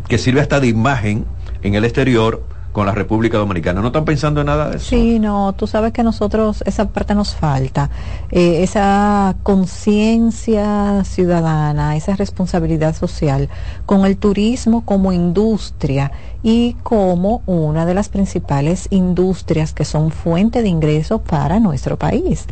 [0.10, 1.26] que sirve hasta de imagen
[1.62, 3.80] en el exterior con la República Dominicana.
[3.80, 4.90] ¿No están pensando en nada de eso?
[4.90, 7.90] Sí, no, tú sabes que nosotros, esa parte nos falta,
[8.32, 13.48] eh, esa conciencia ciudadana, esa responsabilidad social
[13.86, 20.64] con el turismo como industria y como una de las principales industrias que son fuente
[20.64, 22.48] de ingresos para nuestro país.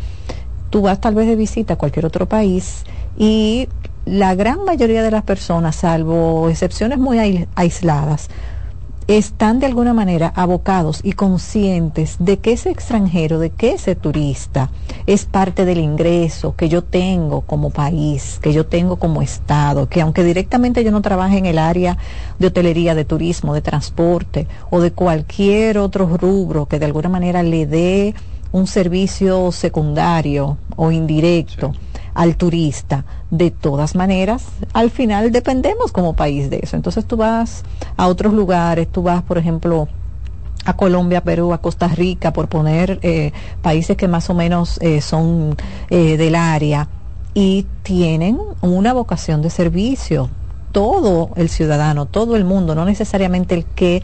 [0.69, 2.85] Tú vas tal vez de visita a cualquier otro país
[3.17, 3.67] y
[4.05, 8.29] la gran mayoría de las personas, salvo excepciones muy aisladas,
[9.07, 14.69] están de alguna manera abocados y conscientes de que ese extranjero, de que ese turista
[15.05, 20.01] es parte del ingreso que yo tengo como país, que yo tengo como Estado, que
[20.01, 21.97] aunque directamente yo no trabaje en el área
[22.39, 27.43] de hotelería, de turismo, de transporte o de cualquier otro rubro que de alguna manera
[27.43, 28.15] le dé
[28.51, 31.73] un servicio secundario o indirecto
[32.13, 33.05] al turista.
[33.29, 36.75] De todas maneras, al final dependemos como país de eso.
[36.75, 37.63] Entonces tú vas
[37.97, 39.87] a otros lugares, tú vas, por ejemplo,
[40.65, 45.01] a Colombia, Perú, a Costa Rica, por poner eh, países que más o menos eh,
[45.01, 45.55] son
[45.89, 46.87] eh, del área
[47.33, 50.29] y tienen una vocación de servicio.
[50.71, 54.03] Todo el ciudadano, todo el mundo, no necesariamente el que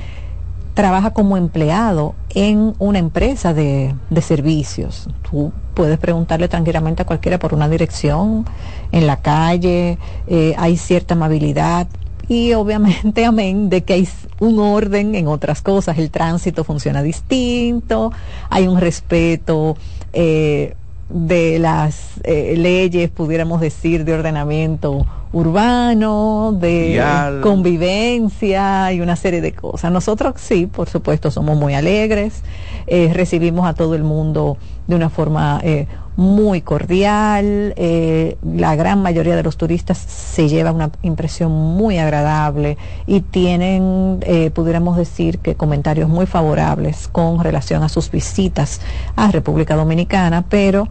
[0.78, 5.10] trabaja como empleado en una empresa de, servicios.
[5.28, 8.46] Tú puedes preguntarle tranquilamente a cualquiera por una dirección
[8.92, 11.88] en la calle, eh, hay cierta amabilidad
[12.28, 14.08] y obviamente amén de que hay
[14.40, 18.12] un orden en otras cosas, el tránsito funciona distinto,
[18.52, 19.78] hay un respeto.
[20.14, 20.76] Eh,
[21.10, 27.42] de las eh, leyes, pudiéramos decir, de ordenamiento urbano, de Vial.
[27.42, 29.92] convivencia y una serie de cosas.
[29.92, 32.42] Nosotros sí, por supuesto, somos muy alegres,
[32.88, 39.02] eh, recibimos a todo el mundo de una forma eh, muy cordial, eh, la gran
[39.02, 45.40] mayoría de los turistas se lleva una impresión muy agradable y tienen, eh, pudiéramos decir
[45.40, 48.82] que comentarios muy favorables con relación a sus visitas
[49.16, 50.88] a República Dominicana, pero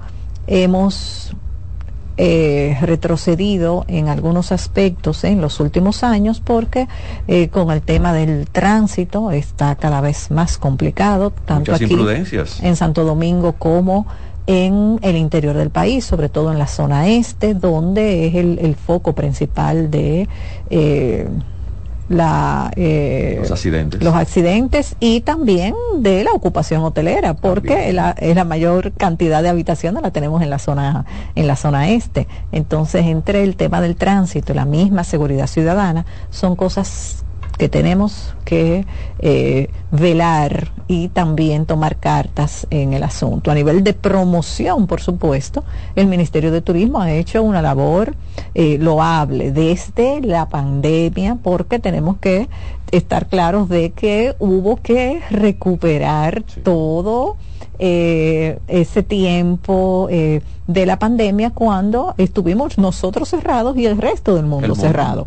[0.46, 1.34] hemos
[2.18, 6.88] eh, retrocedido en algunos aspectos en los últimos años porque
[7.28, 11.96] eh, con el tema del tránsito está cada vez más complicado, tanto Muchas aquí
[12.62, 14.06] en Santo Domingo como
[14.46, 18.76] en el interior del país, sobre todo en la zona este, donde es el, el
[18.76, 20.28] foco principal de
[20.70, 21.28] eh,
[22.08, 24.02] la, eh, Los accidentes.
[24.02, 29.48] los accidentes y también de la ocupación hotelera, porque la, es la mayor cantidad de
[29.48, 32.26] habitaciones la tenemos en la zona en la zona este.
[32.52, 37.24] Entonces, entre el tema del tránsito y la misma seguridad ciudadana, son cosas
[37.56, 38.86] que tenemos que
[39.18, 43.50] eh, velar y también tomar cartas en el asunto.
[43.50, 45.64] A nivel de promoción, por supuesto,
[45.94, 48.14] el Ministerio de Turismo ha hecho una labor
[48.54, 52.48] eh, loable desde la pandemia porque tenemos que
[52.90, 57.36] estar claros de que hubo que recuperar todo
[57.78, 64.46] eh, ese tiempo eh, de la pandemia cuando estuvimos nosotros cerrados y el resto del
[64.46, 65.26] mundo, cerrado.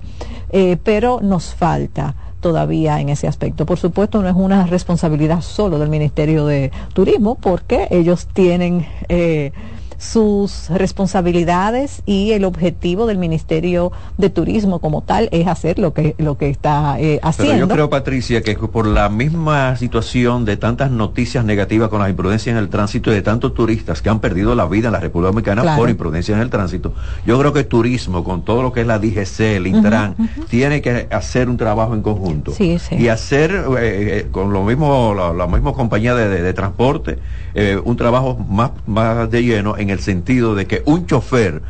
[0.51, 3.65] Eh, pero nos falta todavía en ese aspecto.
[3.65, 9.51] Por supuesto, no es una responsabilidad solo del Ministerio de Turismo, porque ellos tienen eh,
[9.99, 16.15] sus responsabilidades y el objetivo del Ministerio de Turismo como tal es hacer lo que
[16.17, 17.53] lo que está eh, haciendo.
[17.53, 22.09] Pero yo creo, Patricia, que por la misma situación de tantas noticias negativas con las
[22.09, 24.99] imprudencias en el tránsito y de tantos turistas que han perdido la vida en la
[24.99, 25.77] República Dominicana Claro.
[25.81, 26.93] por imprudencias en el tránsito,
[27.25, 30.15] yo creo que turismo, con todo lo que es la DGC, el Intran,
[30.49, 32.53] tiene que hacer un trabajo en conjunto.
[32.53, 32.95] Sí, sí.
[32.95, 37.19] Y hacer eh, eh, con lo mismo, la, la misma compañía de, de- de transporte,
[37.53, 41.61] eh, un trabajo más, más de lleno en el sentido de que un chofer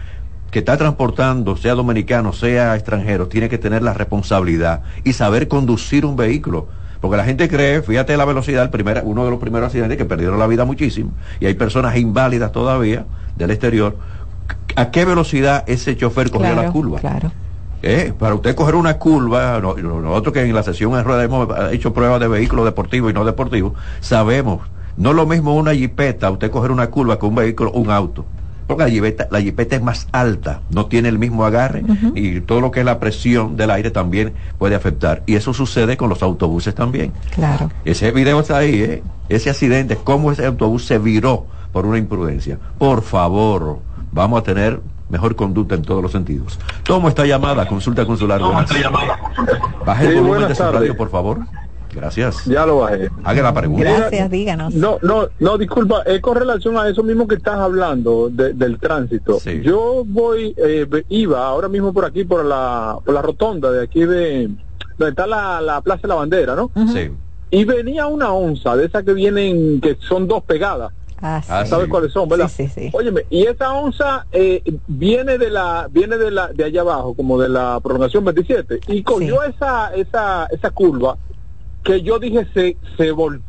[0.52, 6.06] que está transportando, sea dominicano, sea extranjero, tiene que tener la responsabilidad y saber conducir
[6.06, 6.68] un vehículo.
[7.02, 10.06] Porque la gente cree, fíjate la velocidad, el primer, uno de los primeros accidentes que
[10.06, 13.06] perdieron la vida muchísimo, y hay personas inválidas todavía
[13.36, 13.96] del exterior.
[14.76, 17.00] ¿A qué velocidad ese chofer cogió Claro, la curva?
[17.00, 17.32] Claro.
[17.82, 21.24] Eh, para usted coger una curva, no- no- nosotros que en la sesión en rueda
[21.24, 24.62] hemos hecho pruebas de vehículos deportivos y no deportivos, sabemos,
[25.00, 28.26] no es lo mismo una jipeta, usted coger una curva con un vehículo, un auto.
[28.68, 31.84] Porque la jipeta, la jipeta es más alta, no tiene el mismo agarre
[32.14, 35.24] y todo lo que es la presión del aire también puede afectar.
[35.26, 37.12] Y eso sucede con los autobuses también.
[37.34, 37.72] Claro.
[37.84, 39.04] Ese video está ahí, ¿eh?
[39.28, 42.60] Ese accidente, cómo ese autobús se viró por una imprudencia.
[42.78, 43.80] Por favor,
[44.12, 46.60] vamos a tener mejor conducta en todos los sentidos.
[46.84, 48.40] Tomo esta llamada, consulta consular.
[48.40, 48.70] buenas.
[49.84, 51.40] Baje el Sí, volumen de su radio, por favor.
[51.94, 52.46] Gracias.
[52.46, 53.10] Ya lo bajé.
[53.24, 53.84] Haga la pregunta.
[53.84, 54.74] Gracias, díganos.
[54.76, 58.78] No, no, no, disculpa, es con relación a eso mismo que estás hablando de- del
[58.80, 59.40] tránsito.
[59.40, 59.62] Sí.
[59.64, 64.02] Yo voy, eh, iba ahora mismo por aquí, por la, por la rotonda de aquí
[64.06, 64.50] de,
[64.98, 66.72] donde está la, la Plaza de la Bandera, ¿no?
[66.94, 67.10] Sí.
[67.52, 70.92] Y venía una onza de esas que vienen, que son dos pegadas.
[71.22, 71.70] Ah, Ah, sí.
[71.72, 71.92] ¿Sabes sí.
[71.92, 72.48] cuáles son, verdad?
[72.48, 72.90] Sí, sí, sí.
[72.94, 77.38] Óyeme, y esa onza eh, viene de la viene de la de allá abajo, como
[77.42, 79.52] de la prolongación 27 y cogió Sí.
[79.54, 81.18] esa esa esa curva
[81.90, 83.42] que yo dije se se vol-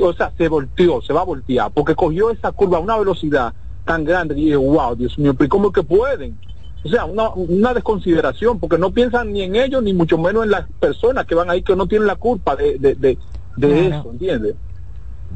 [0.00, 3.54] o sea, se volteó, se va a voltear, porque cogió esa curva a una velocidad
[3.84, 6.36] tan grande y dije, "Wow, Dios mío, pero ¿cómo es que pueden?"
[6.84, 10.50] O sea, una, una desconsideración, porque no piensan ni en ellos, ni mucho menos en
[10.50, 13.16] las personas que van ahí, que no tienen la culpa de, de, de,
[13.56, 14.00] de Claro.
[14.00, 14.54] eso, ¿entiendes?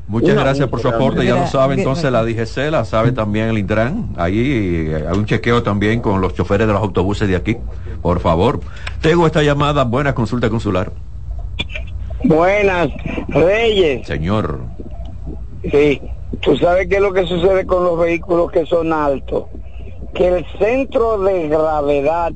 [0.08, 1.24] Muchas Una gracias por su aporte.
[1.24, 4.10] Ya lo sabe entonces la DGC, la sabe también el Intran.
[4.16, 4.38] Ahí
[4.90, 7.56] eh, hay un chequeo también con los choferes de los autobuses de aquí.
[8.02, 8.60] Por favor.
[9.00, 9.84] Tengo esta llamada.
[9.84, 10.90] Buena consulta consular.
[12.24, 12.90] Buenas,
[13.28, 14.06] Reyes.
[14.06, 14.60] Señor.
[15.70, 16.00] Sí,
[16.40, 19.44] tú sabes qué es lo que sucede con los vehículos que son altos.
[20.14, 22.32] Que el centro de gravedad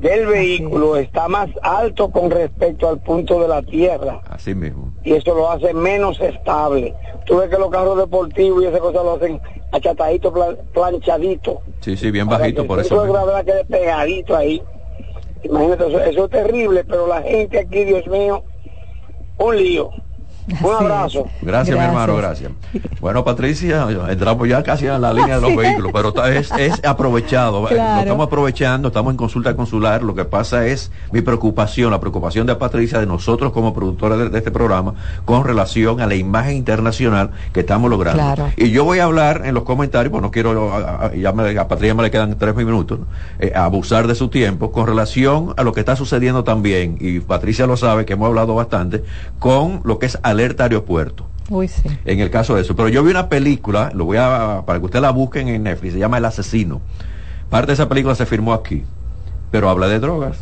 [0.00, 4.92] del vehículo está más alto con respecto al punto de la tierra Así mismo.
[5.02, 6.94] y eso lo hace menos estable.
[7.26, 9.40] Tú ves que los carros deportivos y esas cosas lo hacen
[9.72, 11.62] achatadito, plan- planchadito.
[11.80, 13.06] Sí, sí, bien Para que bajito el por centro eso.
[13.06, 14.62] de gravedad quede pegadito ahí.
[15.42, 18.44] Imagínate, eso, eso es terrible, pero la gente aquí, Dios mío,
[19.38, 19.90] un lío.
[20.62, 21.24] Un abrazo.
[21.42, 22.52] Gracias, gracias, mi hermano, gracias.
[23.00, 27.64] Bueno, Patricia, entramos ya casi en la línea de los vehículos, pero es, es aprovechado.
[27.66, 27.96] Claro.
[27.96, 30.02] Lo estamos aprovechando, estamos en consulta consular.
[30.02, 34.28] Lo que pasa es mi preocupación, la preocupación de Patricia, de nosotros como productores de,
[34.30, 38.22] de este programa, con relación a la imagen internacional que estamos logrando.
[38.22, 38.50] Claro.
[38.56, 41.68] Y yo voy a hablar en los comentarios, pues no quiero, a, ya me, a
[41.68, 43.06] Patricia me le quedan tres minutos, ¿no?
[43.38, 47.66] eh, abusar de su tiempo, con relación a lo que está sucediendo también, y Patricia
[47.66, 49.04] lo sabe, que hemos hablado bastante,
[49.38, 51.26] con lo que es alerta aeropuerto.
[51.50, 51.82] Uy, sí.
[52.04, 52.76] En el caso de eso.
[52.76, 55.94] Pero yo vi una película, lo voy a, para que usted la busquen en Netflix,
[55.94, 56.80] se llama El Asesino.
[57.50, 58.84] Parte de esa película se firmó aquí,
[59.50, 60.38] pero habla de drogas.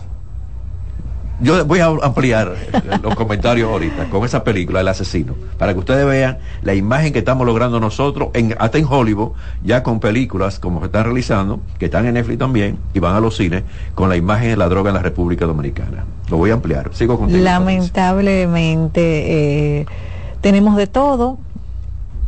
[1.39, 2.55] Yo voy a ampliar
[3.03, 7.19] los comentarios ahorita con esa película, El Asesino, para que ustedes vean la imagen que
[7.19, 11.87] estamos logrando nosotros, en, hasta en Hollywood, ya con películas como se están realizando, que
[11.87, 14.91] están en Netflix también, y van a los cines, con la imagen de la droga
[14.91, 16.07] en la República Dominicana.
[16.31, 16.91] Lo voy a ampliar.
[16.95, 17.43] Sigo contigo.
[17.43, 19.87] Lamentablemente, eh,
[20.41, 21.39] tenemos de todo.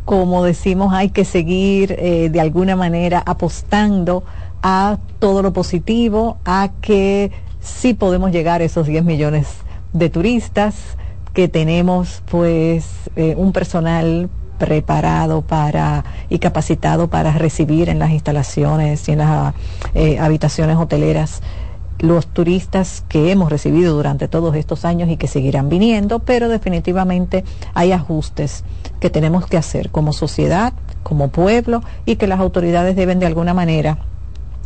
[0.05, 4.23] Como decimos, hay que seguir eh, de alguna manera apostando
[4.61, 9.47] a todo lo positivo, a que sí podemos llegar a esos 10 millones
[9.93, 10.75] de turistas,
[11.33, 19.07] que tenemos pues eh, un personal preparado para y capacitado para recibir en las instalaciones
[19.07, 19.53] y en las
[19.93, 21.41] eh, habitaciones hoteleras
[21.99, 27.43] los turistas que hemos recibido durante todos estos años y que seguirán viniendo, pero definitivamente
[27.73, 28.63] hay ajustes
[28.99, 33.53] que tenemos que hacer como sociedad, como pueblo y que las autoridades deben de alguna
[33.53, 33.97] manera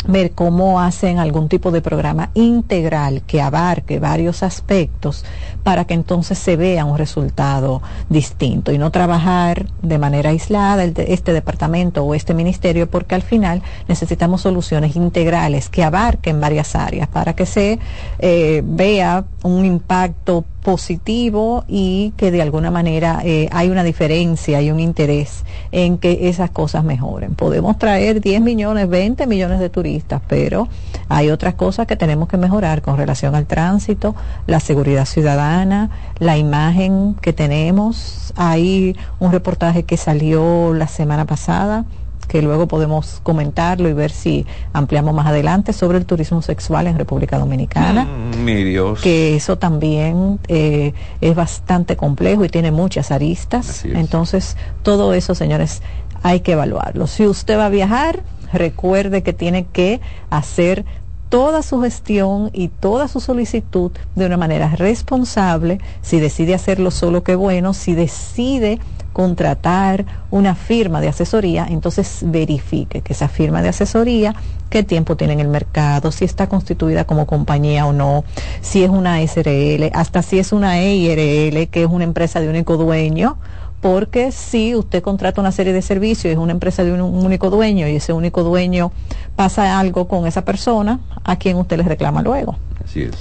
[0.07, 5.25] ver cómo hacen algún tipo de programa integral que abarque varios aspectos
[5.63, 11.33] para que entonces se vea un resultado distinto y no trabajar de manera aislada este
[11.33, 17.33] departamento o este ministerio porque al final necesitamos soluciones integrales que abarquen varias áreas para
[17.33, 17.79] que se
[18.19, 24.71] eh, vea un impacto positivo y que de alguna manera eh, hay una diferencia, hay
[24.71, 27.35] un interés en que esas cosas mejoren.
[27.35, 30.67] Podemos traer 10 millones, 20 millones de turistas, pero
[31.09, 34.15] hay otras cosas que tenemos que mejorar con relación al tránsito,
[34.47, 38.33] la seguridad ciudadana, la imagen que tenemos.
[38.35, 41.85] Hay un reportaje que salió la semana pasada
[42.25, 46.97] que luego podemos comentarlo y ver si ampliamos más adelante sobre el turismo sexual en
[46.97, 48.05] República Dominicana.
[48.05, 49.01] Mm, mi Dios.
[49.01, 53.85] Que eso también eh, es bastante complejo y tiene muchas aristas.
[53.85, 55.81] Entonces, todo eso, señores,
[56.23, 57.07] hay que evaluarlo.
[57.07, 60.85] Si usted va a viajar, recuerde que tiene que hacer
[61.29, 65.79] toda su gestión y toda su solicitud de una manera responsable.
[66.03, 67.73] Si decide hacerlo solo, qué bueno.
[67.73, 68.79] Si decide
[69.13, 74.35] contratar una firma de asesoría, entonces verifique que esa firma de asesoría,
[74.69, 78.25] qué tiempo tiene en el mercado, si está constituida como compañía o no,
[78.61, 82.75] si es una SRL, hasta si es una EIRL, que es una empresa de único
[82.75, 83.37] dueño,
[83.81, 87.87] porque si usted contrata una serie de servicios, es una empresa de un, único dueño
[87.87, 88.91] y ese único dueño
[89.35, 92.57] pasa algo con esa persona, ¿a quién usted le reclama luego?
[92.83, 93.11] Así es.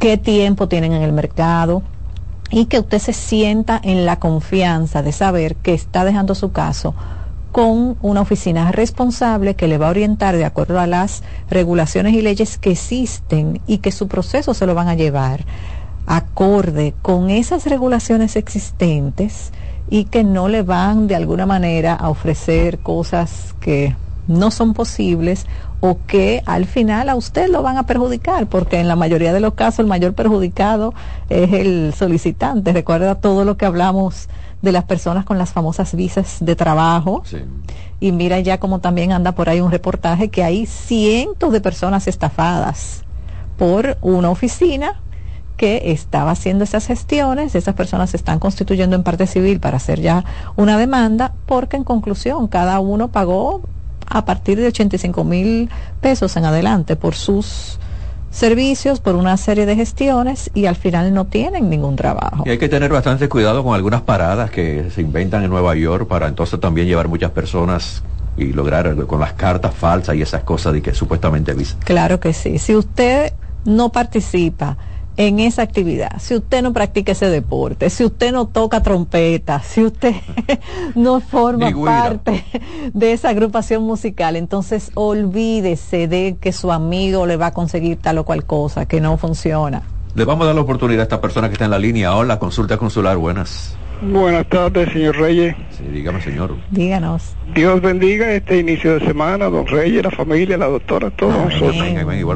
[0.00, 1.82] ¿Qué tiempo tienen en el mercado?
[2.50, 6.94] Y que usted se sienta en la confianza de saber que está dejando su caso
[7.52, 12.22] con una oficina responsable que le va a orientar de acuerdo a las regulaciones y
[12.22, 15.44] leyes que existen y que su proceso se lo van a llevar
[16.06, 19.52] acorde con esas regulaciones existentes
[19.88, 23.94] y que no le van de alguna manera a ofrecer cosas que
[24.26, 25.46] no son posibles
[25.80, 29.40] o que al final a usted lo van a perjudicar, porque en la mayoría de
[29.40, 30.94] los casos el mayor perjudicado
[31.28, 32.72] es el solicitante.
[32.72, 34.28] Recuerda todo lo que hablamos
[34.62, 37.22] de las personas con las famosas visas de trabajo.
[37.98, 42.06] Y mira ya como también anda por ahí un reportaje que hay cientos de personas
[42.06, 43.04] estafadas
[43.56, 45.00] por una oficina
[45.56, 50.00] que estaba haciendo esas gestiones, esas personas se están constituyendo en parte civil para hacer
[50.00, 50.24] ya
[50.56, 53.60] una demanda, porque en conclusión cada uno pagó
[54.10, 55.70] a partir de 85 mil
[56.00, 57.78] pesos en adelante por sus
[58.30, 62.44] servicios, por una serie de gestiones y al final no tienen ningún trabajo.
[62.46, 66.06] Y hay que tener bastante cuidado con algunas paradas que se inventan en Nueva York
[66.06, 68.02] para entonces también llevar muchas personas
[68.36, 71.76] y lograr con las cartas falsas y esas cosas de que supuestamente avisa.
[71.84, 72.58] Claro que sí.
[72.58, 73.32] Si usted
[73.64, 74.76] no participa
[75.20, 79.84] en esa actividad, si usted no practica ese deporte, si usted no toca trompeta, si
[79.84, 80.14] usted
[80.94, 82.42] no forma parte
[82.94, 88.16] de esa agrupación musical, entonces olvídese de que su amigo le va a conseguir tal
[88.16, 89.82] o cual cosa, que no funciona.
[90.14, 92.16] Le vamos a dar la oportunidad a esta persona que está en la línea.
[92.16, 93.76] Hola, consulta consular, buenas.
[94.02, 95.54] Buenas tardes, señor Reyes.
[95.72, 96.56] Sí, dígame, señor.
[96.70, 97.36] Díganos.
[97.54, 101.76] Dios bendiga este inicio de semana, don Reyes, la familia, la doctora, todos nosotros.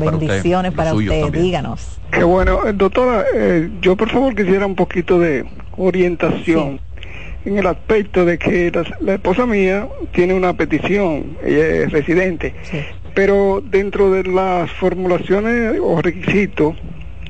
[0.01, 1.99] Bendiciones para usted, díganos.
[2.13, 2.67] Qué bueno.
[2.67, 5.47] Eh, doctora, eh, yo por favor quisiera un poquito de
[5.79, 6.81] orientación
[7.47, 12.55] en el aspecto de que la, la esposa mía tiene una petición, ella es residente,
[13.15, 16.75] pero dentro de las formulaciones o requisitos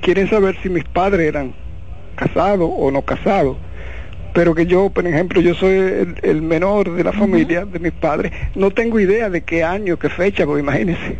[0.00, 1.54] quieren saber si mis padres eran
[2.16, 3.56] casados o no casados
[4.34, 7.92] pero que yo, por ejemplo, yo soy el, el menor de la familia, de mis
[7.92, 11.16] padres, no tengo idea de qué año, qué fecha, porque imagínense.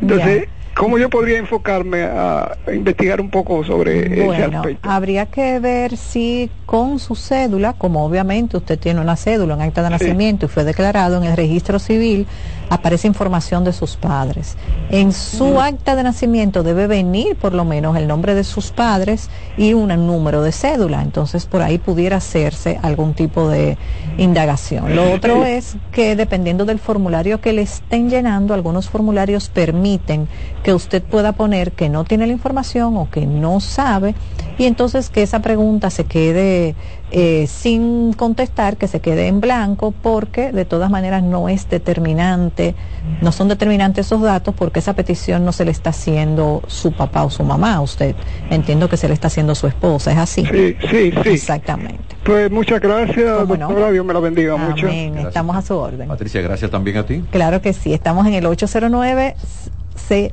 [0.00, 0.48] Entonces,
[0.78, 4.88] ¿Cómo yo podría enfocarme a, investigar un poco sobre ese aspecto?
[4.88, 9.82] habría que ver si con su cédula, como obviamente usted tiene una cédula, un acta
[9.82, 12.28] de nacimiento y fue declarado en el registro civil,
[12.70, 14.56] aparece información de sus padres.
[14.90, 19.30] En su acta de nacimiento debe venir por lo menos el nombre de sus padres
[19.56, 21.02] y un número de cédula.
[21.02, 23.78] Entonces por ahí pudiera hacerse algún tipo de
[24.16, 24.94] indagación.
[24.94, 30.28] Lo otro es que dependiendo del formulario que le estén llenando, algunos formularios permiten
[30.62, 34.14] que usted pueda poner que no tiene la información o que no sabe
[34.58, 36.74] y entonces que esa pregunta se quede
[37.10, 42.74] eh, sin contestar, que se quede en blanco porque de todas maneras no es determinante,
[43.22, 47.24] no son determinantes esos datos porque esa petición no se le está haciendo su papá
[47.24, 48.14] o su mamá a usted.
[48.50, 50.44] Entiendo que se le está haciendo su esposa, ¿es así?
[50.44, 51.30] Sí, sí, sí.
[51.30, 52.16] Exactamente.
[52.24, 53.68] Pues muchas gracias, ¿Cómo no?
[53.68, 54.86] doctora, Dios me la bendiga mucho.
[54.86, 55.16] Amén.
[55.18, 56.08] Estamos a su orden.
[56.08, 57.24] Patricia, gracias también a ti.
[57.30, 59.34] Claro que sí, estamos en el 809
[59.96, 60.32] C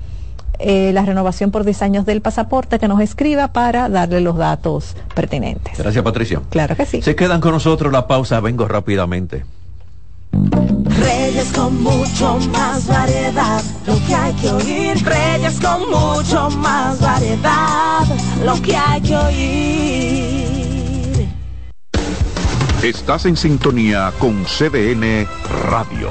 [0.58, 4.96] eh, la renovación por 10 años del pasaporte que nos escriba para darle los datos
[5.14, 5.78] pertinentes.
[5.78, 6.40] Gracias, Patricia.
[6.50, 7.02] Claro que sí.
[7.02, 9.44] Se quedan con nosotros la pausa, vengo rápidamente.
[10.32, 15.04] Reyes con mucho más variedad, lo que hay que oír.
[15.04, 18.04] Reyes con mucho más variedad,
[18.44, 20.42] lo que hay que oír.
[22.82, 25.26] Estás en sintonía con CDN
[25.70, 26.10] Radio.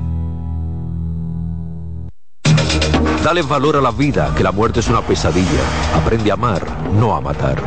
[3.23, 5.61] Dale valor a la vida, que la muerte es una pesadilla.
[5.95, 7.61] Aprende a amar, no a matar.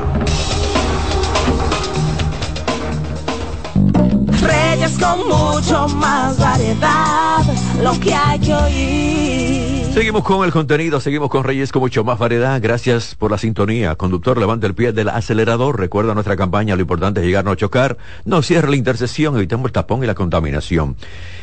[4.42, 7.44] Reyes con mucho más variedad,
[7.80, 9.94] lo que hay que oír.
[9.94, 12.60] Seguimos con el contenido, seguimos con Reyes con mucho más variedad.
[12.60, 13.94] Gracias por la sintonía.
[13.94, 15.78] Conductor, levante el pie del acelerador.
[15.78, 17.96] Recuerda nuestra campaña, lo importante es llegar, no chocar.
[18.24, 20.96] No cierre la intersección, evitemos el tapón y la contaminación.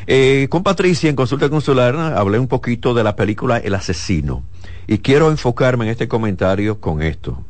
[0.08, 4.44] Eh, con Patricia en Consulta Consular hablé un poquito de la película El Asesino
[4.88, 7.44] y quiero enfocarme en este comentario con esto.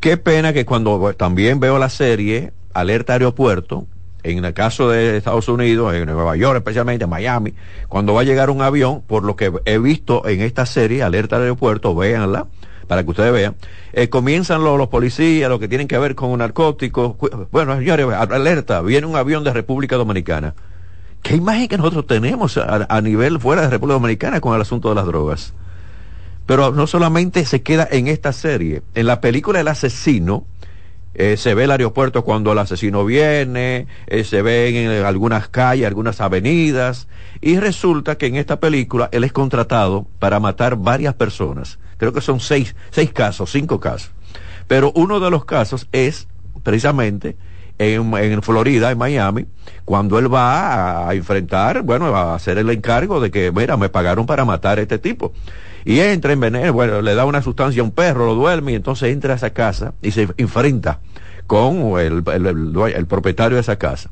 [0.00, 3.86] Qué pena que cuando también veo la serie Alerta Aeropuerto,
[4.22, 7.54] en el caso de Estados Unidos, en Nueva York especialmente, en Miami,
[7.88, 11.38] cuando va a llegar un avión, por lo que he visto en esta serie, Alerta
[11.38, 12.46] Aeropuerto, véanla,
[12.86, 13.56] para que ustedes vean,
[13.92, 17.16] eh, comienzan los, los, policías, lo que tienen que ver con narcóticos.
[17.50, 20.54] Bueno, señores, alerta, viene un avión de República Dominicana.
[21.22, 24.96] ¿Qué imagen que nosotros tenemos a, nivel fuera de República Dominicana con el asunto de
[24.96, 25.54] las drogas?
[26.46, 30.44] Pero no solamente se queda en esta serie, en la película El asesino,
[31.14, 35.86] eh, se ve el aeropuerto cuando el asesino viene, eh, se ven en algunas calles,
[35.86, 37.06] algunas avenidas,
[37.40, 41.78] y resulta que en esta película él es contratado para matar varias personas.
[41.98, 44.10] Creo que son seis, seis casos, cinco casos.
[44.66, 46.26] Pero uno de los casos es
[46.62, 47.36] precisamente
[47.82, 49.46] en, Florida, en Miami,
[49.84, 54.26] cuando él va a, enfrentar, bueno, a hacer el encargo de que, mira, me pagaron
[54.26, 55.32] para matar a este tipo.
[55.84, 58.74] Y entra en veneno, bueno, le da una sustancia a un perro, lo duerme y
[58.76, 61.00] entonces entra a esa casa y se enfrenta
[61.46, 62.22] con el,
[63.08, 64.10] propietario de esa casa.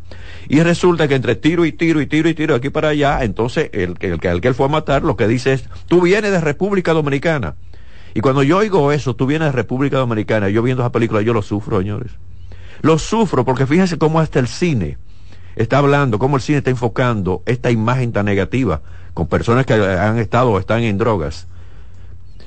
[0.48, 3.70] Y resulta que entre tiro y tiro y tiro y tiro aquí para allá, entonces
[3.72, 6.40] el, el, el que él fue a matar lo que dice es, tú vienes de
[6.40, 7.54] República Dominicana.
[8.14, 11.32] Y cuando yo oigo eso, tú vienes de República Dominicana, yo viendo esa película, yo
[11.32, 12.10] lo sufro, señores.
[12.82, 14.98] Lo sufro porque fíjense cómo hasta el cine
[15.56, 18.80] está hablando, cómo el cine está enfocando esta imagen tan negativa
[19.14, 21.46] con personas que han estado o están en drogas.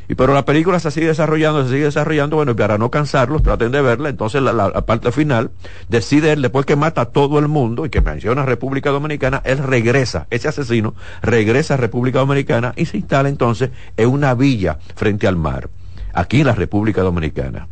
[0.10, 3.42] Y pero la película se sigue desarrollando, se sigue desarrollando, bueno, y para no cansarlos,
[3.42, 5.52] traten de verla, entonces la, parte final,
[5.88, 9.60] decide él, después que mata a todo el mundo y que menciona República Dominicana, él
[9.60, 15.26] regresa, ese asesino regresa a República Dominicana y se instala entonces en una villa frente
[15.26, 15.70] al mar,
[16.14, 17.68] aquí en la República Dominicana.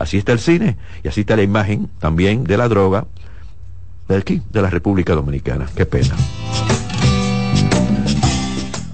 [0.00, 3.06] Así está el cine y así está la imagen también de la droga
[4.08, 5.66] de aquí, de la República Dominicana.
[5.76, 6.16] Qué pena.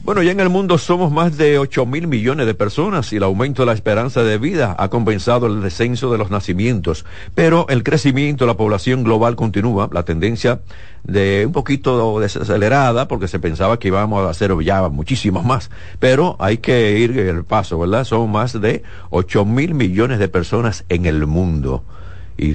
[0.07, 3.25] Bueno, ya en el mundo somos más de 8 mil millones de personas y el
[3.25, 7.05] aumento de la esperanza de vida ha compensado el descenso de los nacimientos.
[7.35, 10.61] Pero el crecimiento de la población global continúa, la tendencia
[11.03, 15.73] de un poquito desacelerada porque se pensaba que íbamos a hacer ya muchísimos más.
[15.99, 18.05] Pero hay que ir el paso, ¿verdad?
[18.05, 21.83] Son más de 8 mil millones de personas en el mundo.
[22.39, 22.55] Y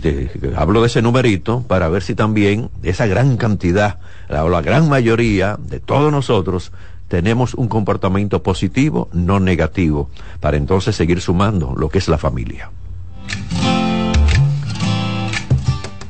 [0.56, 4.00] hablo de ese numerito para ver si también esa gran cantidad,
[4.30, 6.72] la, la gran mayoría de todos nosotros,
[7.12, 10.10] tenemos un comportamiento positivo, no negativo,
[10.40, 12.72] para entonces seguir sumando lo que es la familia.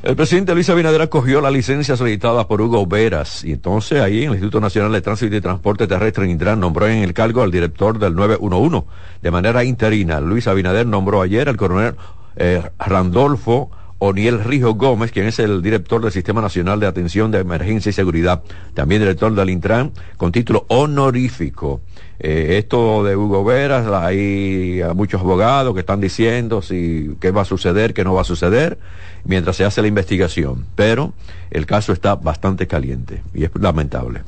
[0.04, 4.26] El presidente Luis Abinader acogió la licencia solicitada por Hugo Veras y entonces ahí en
[4.26, 7.98] el Instituto Nacional de Tránsito y Transporte Terrestre Intran nombró en el cargo al director
[7.98, 8.86] del 911
[9.24, 10.22] de manera interina.
[10.22, 11.96] Luis Abinader nombró ayer al coronel
[12.36, 13.72] eh, Randolfo
[14.04, 17.94] Oniel Rijo Gómez, quien es el director del Sistema Nacional de Atención de Emergencia y
[17.94, 18.42] Seguridad,
[18.74, 21.82] también director del Intran, con título honorífico.
[22.20, 27.46] Eh, esto de Hugo Veras, hay muchos abogados que están diciendo si qué va a
[27.46, 28.80] suceder, qué no va a suceder,
[29.24, 30.66] mientras se hace la investigación.
[30.74, 31.14] Pero
[31.52, 34.22] el caso está bastante caliente y es lamentable.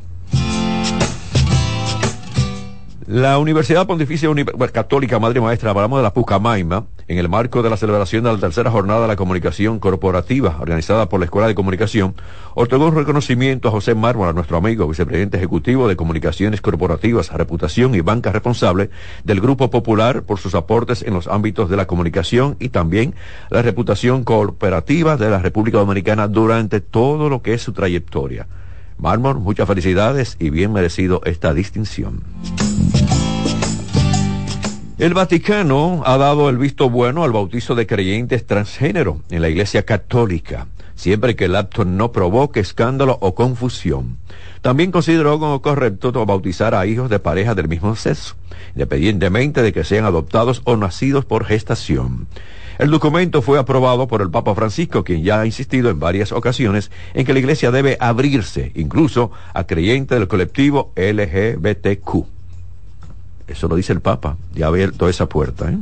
[3.07, 4.29] La Universidad Pontificia
[4.71, 8.39] Católica Madre Maestra, hablamos de la Pucamaima, en el marco de la celebración de la
[8.39, 12.15] tercera jornada de la comunicación corporativa organizada por la Escuela de Comunicación,
[12.55, 17.95] otorgó un reconocimiento a José Mármol, a nuestro amigo, vicepresidente ejecutivo de Comunicaciones Corporativas, Reputación
[17.95, 18.89] y Banca Responsable
[19.23, 23.15] del Grupo Popular por sus aportes en los ámbitos de la comunicación y también
[23.49, 28.47] la reputación corporativa de la República Dominicana durante todo lo que es su trayectoria.
[28.97, 32.23] Mármol, muchas felicidades y bien merecido esta distinción.
[35.03, 39.83] El Vaticano ha dado el visto bueno al bautizo de creyentes transgénero en la Iglesia
[39.83, 44.15] Católica, siempre que el acto no provoque escándalo o confusión.
[44.61, 48.35] También consideró como correcto bautizar a hijos de parejas del mismo sexo,
[48.75, 52.27] independientemente de que sean adoptados o nacidos por gestación.
[52.79, 56.91] El documento fue aprobado por el Papa Francisco, quien ya ha insistido en varias ocasiones
[57.13, 62.32] en que la Iglesia debe abrirse incluso a creyentes del colectivo LGBTQ.
[63.47, 65.69] Eso lo dice el Papa, ya abierto esa puerta.
[65.69, 65.77] ¿eh?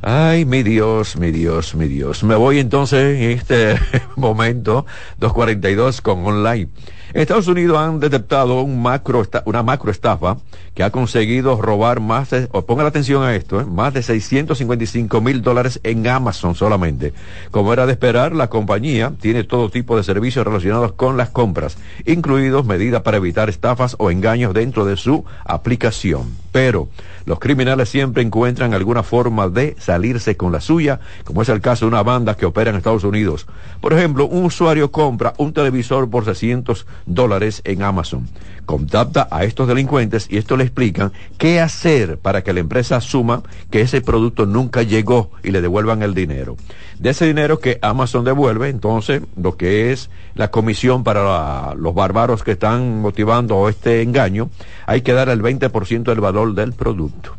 [0.00, 2.24] Ay, mi Dios, mi Dios, mi Dios.
[2.24, 3.78] Me voy entonces en este
[4.16, 4.86] momento,
[5.20, 6.68] 2.42 con online.
[7.14, 10.36] En Estados Unidos han detectado macro, una macro estafa
[10.74, 13.64] que ha conseguido robar más de, o ponga la atención a esto, ¿eh?
[13.64, 17.14] más de 655 mil dólares en Amazon solamente.
[17.50, 21.78] Como era de esperar, la compañía tiene todo tipo de servicios relacionados con las compras,
[22.04, 26.36] incluidos medidas para evitar estafas o engaños dentro de su aplicación.
[26.52, 26.88] Pero
[27.28, 31.84] los criminales siempre encuentran alguna forma de salirse con la suya, como es el caso
[31.84, 33.46] de una banda que opera en Estados Unidos.
[33.82, 38.26] Por ejemplo, un usuario compra un televisor por 600 dólares en Amazon.
[38.68, 43.42] Contacta a estos delincuentes y esto le explican qué hacer para que la empresa asuma
[43.70, 46.58] que ese producto nunca llegó y le devuelvan el dinero.
[46.98, 52.42] De ese dinero que Amazon devuelve, entonces, lo que es la comisión para los bárbaros
[52.42, 54.50] que están motivando este engaño,
[54.84, 57.38] hay que dar el 20% del valor del producto.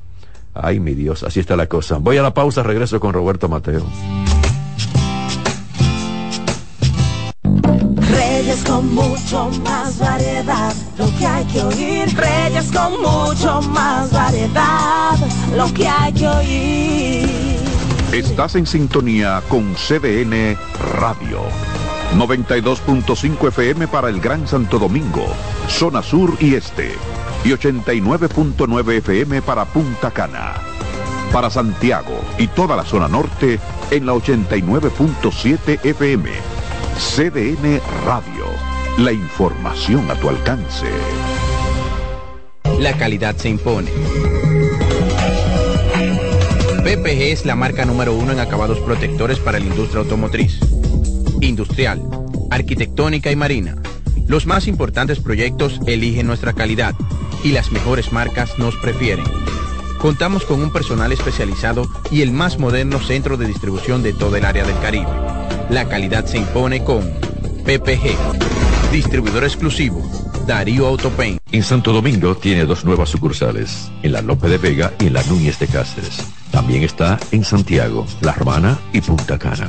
[0.55, 1.99] Ay, mi Dios, así está la cosa.
[1.99, 3.85] Voy a la pausa, regreso con Roberto Mateo.
[8.39, 12.17] Reyes con mucho más variedad, lo que hay que oír.
[12.17, 15.17] Reyes con mucho más variedad,
[15.57, 17.59] lo que hay que oír.
[18.13, 20.57] Estás en sintonía con CDN
[20.93, 21.41] Radio.
[22.15, 25.27] 92.5 FM para el Gran Santo Domingo,
[25.67, 26.93] zona sur y este.
[27.43, 30.53] Y 89.9 FM para Punta Cana.
[31.33, 33.59] Para Santiago y toda la zona norte
[33.91, 36.58] en la 89.7 FM.
[36.99, 38.45] CDN Radio.
[38.97, 40.85] La información a tu alcance.
[42.77, 43.89] La calidad se impone.
[46.83, 50.59] PPG es la marca número uno en acabados protectores para la industria automotriz,
[51.39, 52.01] industrial,
[52.51, 53.77] arquitectónica y marina.
[54.27, 56.95] Los más importantes proyectos eligen nuestra calidad
[57.45, 59.25] y las mejores marcas nos prefieren.
[59.99, 64.43] Contamos con un personal especializado y el más moderno centro de distribución de todo el
[64.43, 65.28] área del Caribe.
[65.69, 67.01] La calidad se impone con
[67.63, 70.01] PPG, distribuidor exclusivo,
[70.47, 71.37] Darío Autopain.
[71.51, 75.23] En Santo Domingo tiene dos nuevas sucursales, en la Lope de Vega y en la
[75.23, 76.25] Núñez de Cáceres.
[76.51, 79.67] También está en Santiago, La Romana y Punta Cana.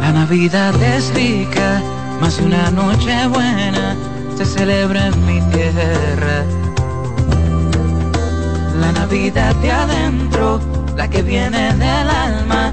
[0.00, 1.82] La Navidad es rica,
[2.20, 3.96] más una noche buena
[4.36, 6.44] se celebra en mi tierra.
[8.80, 10.60] La Navidad de adentro,
[10.96, 12.72] la que viene del alma,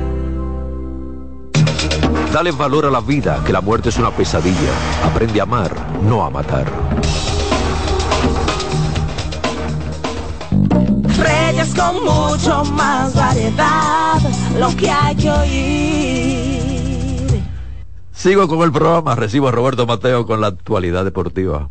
[2.31, 4.71] Dale valor a la vida, que la muerte es una pesadilla.
[5.03, 6.65] Aprende a amar, no a matar.
[11.17, 14.21] Reyes con mucho más variedad,
[14.57, 16.23] lo que hay que oír.
[18.13, 21.67] Sigo con el programa, recibo a Roberto Mateo con la actualidad deportiva.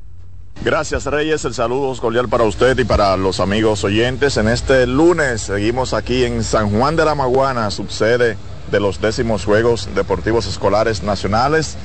[0.63, 4.37] Gracias Reyes, el saludo cordial para usted y para los amigos oyentes.
[4.37, 8.37] En este lunes seguimos aquí en San Juan de la Maguana, subsede
[8.71, 11.77] de los décimos Juegos Deportivos Escolares Nacionales.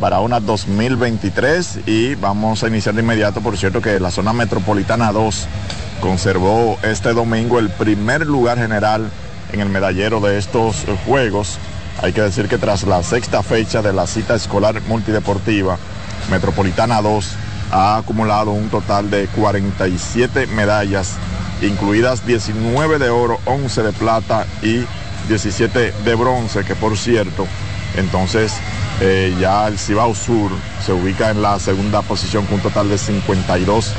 [0.00, 5.48] Barahona 2023 y vamos a iniciar de inmediato, por cierto, que la zona metropolitana 2
[6.00, 9.08] conservó este domingo el primer lugar general
[9.52, 11.58] en el medallero de estos Juegos.
[12.02, 15.78] Hay que decir que tras la sexta fecha de la cita escolar multideportiva,
[16.30, 17.32] Metropolitana 2
[17.72, 21.14] ha acumulado un total de 47 medallas,
[21.62, 24.84] incluidas 19 de oro, 11 de plata y
[25.28, 27.46] 17 de bronce, que por cierto,
[27.96, 28.52] entonces
[29.00, 30.50] eh, ya el Cibao Sur
[30.84, 33.92] se ubica en la segunda posición con un total de 52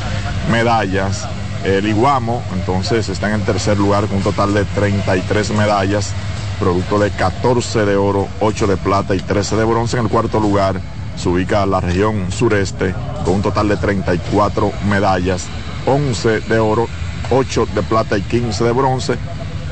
[0.52, 1.28] medallas.
[1.64, 6.14] El Iguamo entonces está en el tercer lugar con un total de 33 medallas,
[6.60, 9.98] producto de 14 de oro, 8 de plata y 13 de bronce.
[9.98, 10.80] En el cuarto lugar
[11.16, 12.94] se ubica la región sureste
[13.26, 15.46] con un total de 34 medallas,
[15.86, 16.88] 11 de oro,
[17.32, 19.18] 8 de plata y 15 de bronce.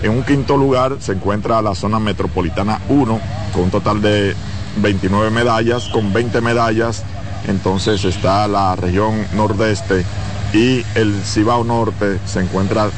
[0.05, 3.19] En un quinto lugar se encuentra la zona metropolitana 1
[3.51, 4.35] con un total de
[4.77, 7.03] 29 medallas, con 20 medallas.
[7.47, 10.05] Entonces está la región nordeste
[10.53, 12.91] y el Cibao Norte se encuentra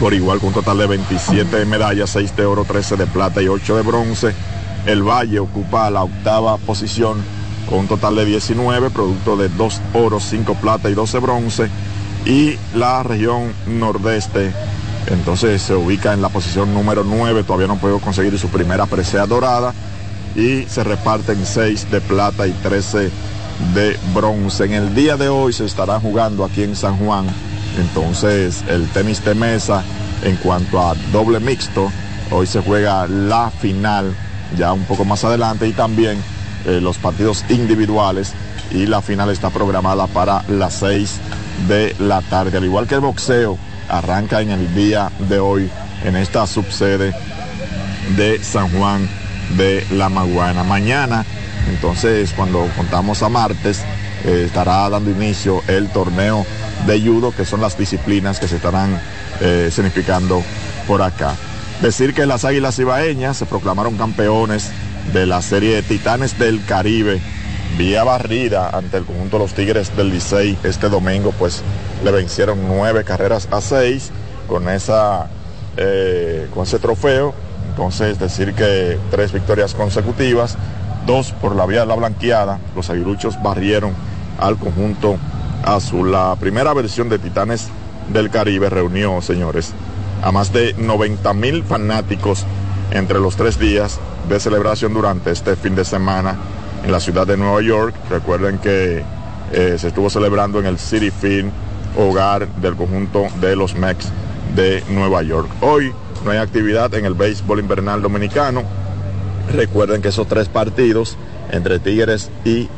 [0.00, 3.46] por igual con un total de 27 medallas, 6 de oro, 13 de plata y
[3.46, 4.34] 8 de bronce.
[4.84, 7.22] El Valle ocupa la octava posición
[7.70, 11.70] con un total de 19, producto de 2 oros, 5 plata y 12 bronce.
[12.24, 14.52] Y la región nordeste
[15.06, 19.26] entonces se ubica en la posición número 9, todavía no puedo conseguir su primera presea
[19.26, 19.72] dorada
[20.34, 23.10] y se reparten 6 de plata y 13
[23.74, 24.64] de bronce.
[24.64, 27.26] En el día de hoy se estará jugando aquí en San Juan.
[27.78, 29.82] Entonces el tenis de mesa
[30.22, 31.90] en cuanto a doble mixto,
[32.30, 34.14] hoy se juega la final
[34.56, 36.18] ya un poco más adelante y también
[36.66, 38.32] eh, los partidos individuales
[38.70, 41.20] y la final está programada para las 6
[41.68, 42.58] de la tarde.
[42.58, 43.58] Al igual que el boxeo,
[43.88, 45.70] arranca en el día de hoy
[46.04, 47.14] en esta subsede
[48.16, 49.08] de San Juan
[49.56, 50.64] de la Maguana.
[50.64, 51.24] Mañana,
[51.68, 53.82] entonces, cuando contamos a martes,
[54.24, 56.46] eh, estará dando inicio el torneo
[56.86, 59.00] de judo, que son las disciplinas que se estarán
[59.40, 60.42] eh, significando
[60.86, 61.34] por acá.
[61.80, 64.70] Decir que las Águilas Ibaeñas se proclamaron campeones
[65.12, 67.20] de la serie de Titanes del Caribe
[67.76, 71.62] vía barrida ante el conjunto de los Tigres del Licey este domingo, pues
[72.04, 74.10] le vencieron nueve carreras a seis
[74.48, 75.28] con, esa,
[75.76, 77.34] eh, con ese trofeo.
[77.70, 80.56] Entonces, decir que tres victorias consecutivas,
[81.06, 83.92] dos por la vía de la blanqueada, los aguiluchos barrieron
[84.38, 85.18] al conjunto
[85.62, 86.10] azul.
[86.10, 87.68] La primera versión de Titanes
[88.12, 89.72] del Caribe reunió, señores,
[90.22, 92.46] a más de 90 mil fanáticos
[92.90, 93.98] entre los tres días
[94.28, 96.36] de celebración durante este fin de semana
[96.86, 97.94] en la ciudad de Nueva York.
[98.08, 99.02] Recuerden que
[99.52, 101.50] eh, se estuvo celebrando en el City Field,
[101.98, 104.08] hogar del conjunto de los Mex
[104.54, 105.48] de Nueva York.
[105.60, 105.92] Hoy
[106.24, 108.62] no hay actividad en el béisbol invernal dominicano.
[109.52, 111.16] Recuerden que esos tres partidos
[111.50, 112.68] entre Tigres y,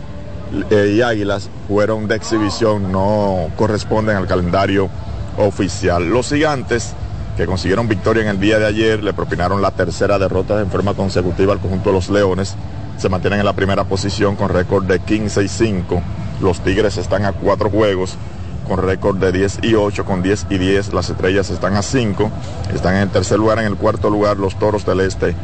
[0.70, 4.88] eh, y Águilas fueron de exhibición, no corresponden al calendario
[5.36, 6.08] oficial.
[6.08, 6.94] Los gigantes
[7.36, 10.94] que consiguieron victoria en el día de ayer le propinaron la tercera derrota en forma
[10.94, 12.56] consecutiva al conjunto de los Leones
[12.98, 16.02] se mantienen en la primera posición con récord de 15 y 5.
[16.40, 18.16] Los Tigres están a cuatro juegos
[18.66, 20.92] con récord de 10 y 8, con 10 y 10.
[20.92, 22.30] Las Estrellas están a 5.
[22.74, 25.34] Están en el tercer lugar, en el cuarto lugar los Toros del Este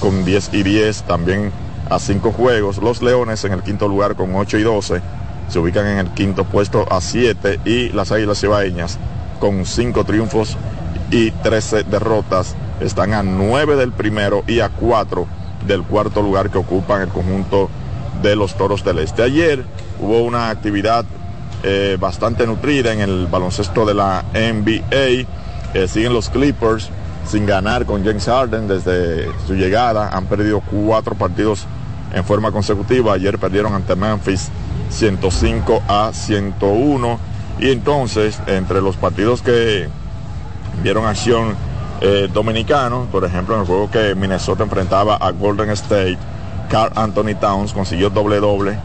[0.00, 1.52] con 10 y 10, también
[1.88, 2.78] a 5 juegos.
[2.78, 5.00] Los Leones en el quinto lugar con 8 y 12.
[5.48, 8.98] Se ubican en el quinto puesto a 7 y las Águilas Cibaeñas
[9.38, 10.56] con 5 triunfos
[11.12, 16.58] y 13 derrotas están a 9 del primero y a 4 del cuarto lugar que
[16.58, 17.68] ocupan el conjunto
[18.22, 19.22] de los Toros del Este.
[19.22, 19.64] Ayer
[20.00, 21.04] hubo una actividad
[21.62, 25.26] eh, bastante nutrida en el baloncesto de la NBA.
[25.74, 26.90] Eh, siguen los Clippers
[27.26, 30.10] sin ganar con James Harden desde su llegada.
[30.10, 31.66] Han perdido cuatro partidos
[32.12, 33.14] en forma consecutiva.
[33.14, 34.50] Ayer perdieron ante Memphis
[34.90, 37.18] 105 a 101.
[37.60, 39.88] Y entonces, entre los partidos que
[40.82, 41.54] vieron acción
[42.00, 46.18] eh, dominicano, por ejemplo, en el juego que Minnesota enfrentaba a Golden State,
[46.68, 48.78] Carl Anthony Towns consiguió doble doble,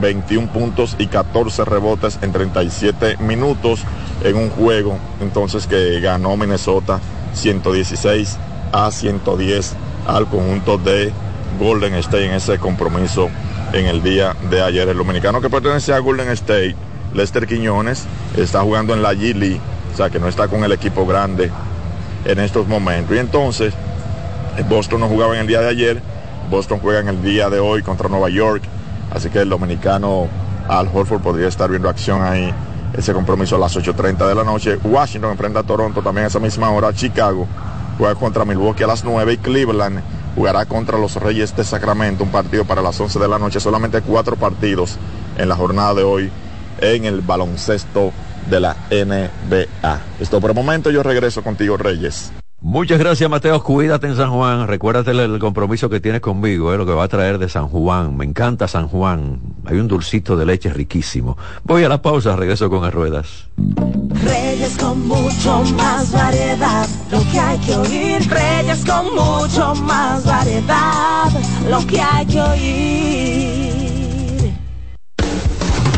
[0.00, 3.82] 21 puntos y 14 rebotes en 37 minutos
[4.22, 7.00] en un juego, entonces que ganó Minnesota
[7.34, 8.36] 116
[8.72, 9.74] a 110
[10.06, 11.12] al conjunto de
[11.58, 13.28] Golden State en ese compromiso
[13.72, 14.88] en el día de ayer.
[14.88, 16.74] El dominicano que pertenece a Golden State,
[17.14, 18.04] Lester Quiñones,
[18.36, 19.60] está jugando en la G League,
[19.92, 21.50] o sea que no está con el equipo grande
[22.26, 23.16] en estos momentos.
[23.16, 23.74] Y entonces,
[24.68, 26.02] Boston no jugaba en el día de ayer,
[26.50, 28.62] Boston juega en el día de hoy contra Nueva York,
[29.12, 30.28] así que el dominicano
[30.68, 32.52] Al Horford podría estar viendo acción ahí,
[32.96, 34.78] ese compromiso a las 8.30 de la noche.
[34.82, 37.46] Washington enfrenta a Toronto también a esa misma hora, Chicago
[37.98, 40.00] juega contra Milwaukee a las 9 y Cleveland
[40.34, 44.02] jugará contra los Reyes de Sacramento, un partido para las 11 de la noche, solamente
[44.02, 44.98] cuatro partidos
[45.38, 46.30] en la jornada de hoy
[46.80, 48.12] en el baloncesto
[48.50, 50.00] de la NBA.
[50.20, 52.32] Esto por el momento, yo regreso contigo, Reyes.
[52.60, 53.62] Muchas gracias, Mateo.
[53.62, 54.66] Cuídate en San Juan.
[54.66, 58.16] Recuérdate el, compromiso que tienes conmigo, eh, lo que va a traer de San Juan.
[58.16, 59.40] Me encanta San Juan.
[59.66, 61.36] Hay un dulcito de leche riquísimo.
[61.64, 63.48] Voy a la pausa, regreso con las ruedas.
[64.24, 68.30] Reyes con mucho más variedad, lo que hay que oír.
[68.30, 71.30] Reyes con mucho más variedad,
[71.70, 73.55] lo que hay que oír.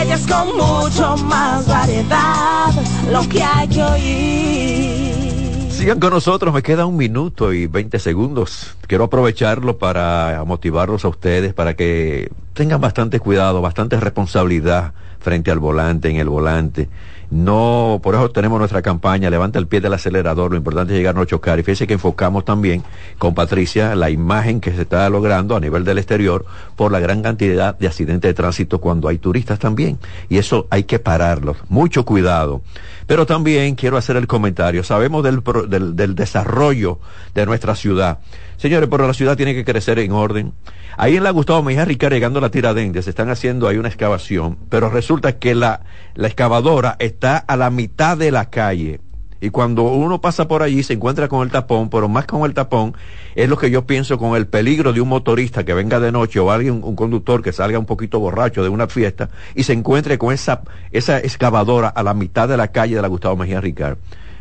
[0.00, 2.70] Reyes con mucho más variedad,
[3.10, 5.70] lo que hay que oír.
[5.70, 8.76] Sigan con nosotros, me queda un minuto y 20 segundos.
[8.86, 15.60] Quiero aprovecharlo para motivarlos a ustedes para que tengan bastante cuidado, bastante responsabilidad frente al
[15.60, 16.88] volante, en el volante.
[17.30, 21.16] No, por eso tenemos nuestra campaña, levanta el pie del acelerador, lo importante es llegar
[21.16, 21.58] a no chocar.
[21.58, 22.84] Y fíjese que enfocamos también
[23.18, 26.46] con Patricia la imagen que se está logrando a nivel del exterior
[26.76, 29.98] por la gran cantidad de accidentes de tránsito cuando hay turistas también.
[30.28, 31.56] Y eso hay que pararlo.
[31.68, 32.62] Mucho cuidado.
[33.06, 34.84] Pero también quiero hacer el comentario.
[34.84, 37.00] Sabemos del, del, del desarrollo
[37.34, 38.18] de nuestra ciudad.
[38.56, 40.52] Señores, pero la ciudad tiene que crecer en orden.
[40.98, 43.88] Ahí en la Gustavo Mejía Ricard, llegando a la Tiradentes, se están haciendo ahí una
[43.88, 45.82] excavación, pero resulta que la,
[46.14, 49.00] la excavadora está a la mitad de la calle.
[49.38, 52.54] Y cuando uno pasa por allí se encuentra con el tapón, pero más con el
[52.54, 52.94] tapón
[53.34, 56.40] es lo que yo pienso con el peligro de un motorista que venga de noche
[56.40, 60.16] o alguien, un conductor que salga un poquito borracho de una fiesta y se encuentre
[60.16, 63.98] con esa, esa excavadora a la mitad de la calle de la Gustavo Mejía Ricard.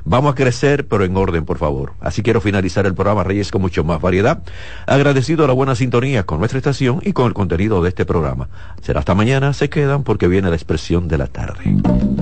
[0.07, 1.93] Vamos a crecer, pero en orden, por favor.
[1.99, 4.43] Así quiero finalizar el programa Reyes con mucho más variedad.
[4.85, 8.47] Agradecido a la buena sintonía con nuestra estación y con el contenido de este programa.
[8.83, 11.63] Será hasta mañana, se quedan porque viene la expresión de la tarde.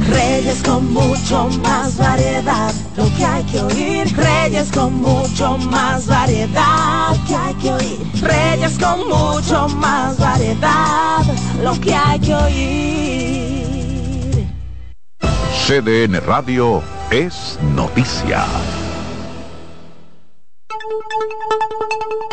[0.10, 4.16] Reyes con mucho más variedad, lo que hay que oír.
[4.16, 8.00] Reyes con mucho más variedad, lo que hay que oír.
[8.22, 11.22] Reyes con mucho más variedad,
[11.62, 13.73] lo que hay que oír.
[15.66, 18.46] CDN Radio es noticia.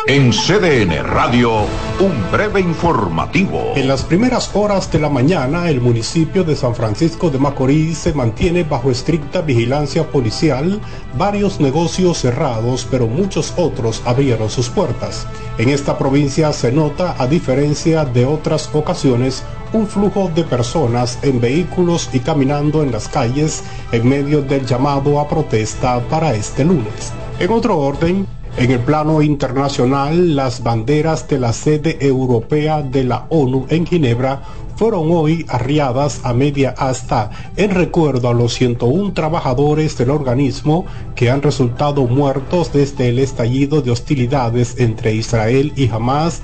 [0.07, 1.67] En CDN Radio,
[2.01, 3.73] un breve informativo.
[3.77, 8.15] En las primeras horas de la mañana, el municipio de San Francisco de Macorís se
[8.15, 10.81] mantiene bajo estricta vigilancia policial,
[11.19, 15.27] varios negocios cerrados, pero muchos otros abrieron sus puertas.
[15.59, 19.45] En esta provincia se nota, a diferencia de otras ocasiones,
[19.75, 25.21] un flujo de personas en vehículos y caminando en las calles en medio del llamado
[25.21, 27.13] a protesta para este lunes.
[27.39, 28.27] En otro orden,
[28.57, 34.43] en el plano internacional, las banderas de la sede europea de la ONU en Ginebra
[34.81, 41.29] fueron hoy arriadas a media asta en recuerdo a los 101 trabajadores del organismo que
[41.29, 46.41] han resultado muertos desde el estallido de hostilidades entre Israel y Hamas,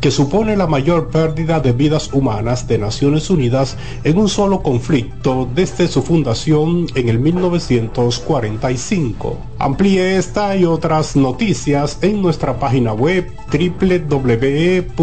[0.00, 5.48] que supone la mayor pérdida de vidas humanas de Naciones Unidas en un solo conflicto
[5.52, 9.36] desde su fundación en el 1945.
[9.58, 15.00] Amplíe esta y otras noticias en nuestra página web www.cdn.com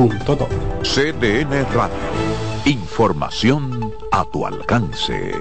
[0.00, 1.94] CDN Radio.
[2.64, 5.34] Información a tu alcance.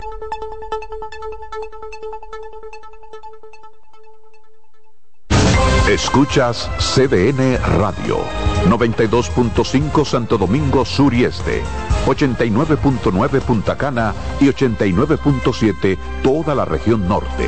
[5.89, 8.18] Escuchas CDN Radio.
[8.68, 11.64] 92.5 Santo Domingo Sur y Este.
[12.05, 17.47] 89.9 Punta Cana y 89.7 toda la región norte.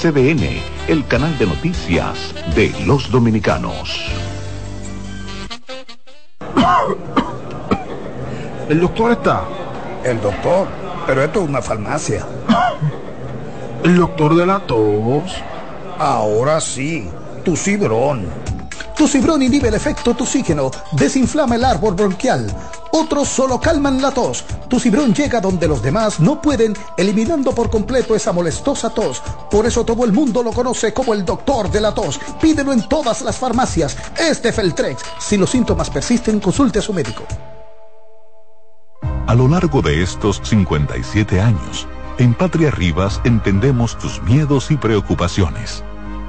[0.00, 4.08] CDN, el canal de noticias de los dominicanos.
[8.68, 9.42] ¿El doctor está?
[10.04, 10.68] El doctor,
[11.04, 12.24] pero esto es una farmacia.
[13.82, 15.34] El doctor de la tos.
[15.98, 17.10] Ahora sí,
[17.44, 18.28] tu cibrón.
[18.98, 22.52] Tu cibrón inhibe el efecto toxígeno, desinflama el árbol bronquial.
[22.90, 24.44] Otros solo calman la tos.
[24.68, 29.22] Tu cibrón llega donde los demás no pueden, eliminando por completo esa molestosa tos.
[29.52, 32.18] Por eso todo el mundo lo conoce como el doctor de la tos.
[32.40, 33.96] Pídelo en todas las farmacias.
[34.18, 35.00] Este Feltrex.
[35.20, 37.22] Si los síntomas persisten, consulte a su médico.
[39.28, 41.86] A lo largo de estos 57 años,
[42.18, 45.84] en Patria Rivas entendemos tus miedos y preocupaciones.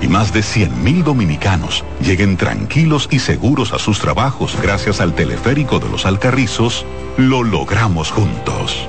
[0.00, 5.78] y más de 100.000 dominicanos lleguen tranquilos y seguros a sus trabajos gracias al teleférico
[5.78, 6.84] de los Alcarrizos,
[7.16, 8.88] lo logramos juntos.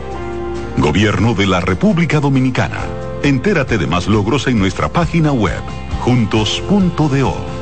[0.78, 2.86] Gobierno de la República Dominicana.
[3.24, 5.62] Entérate de más logros en nuestra página web,
[6.02, 7.58] juntos.do.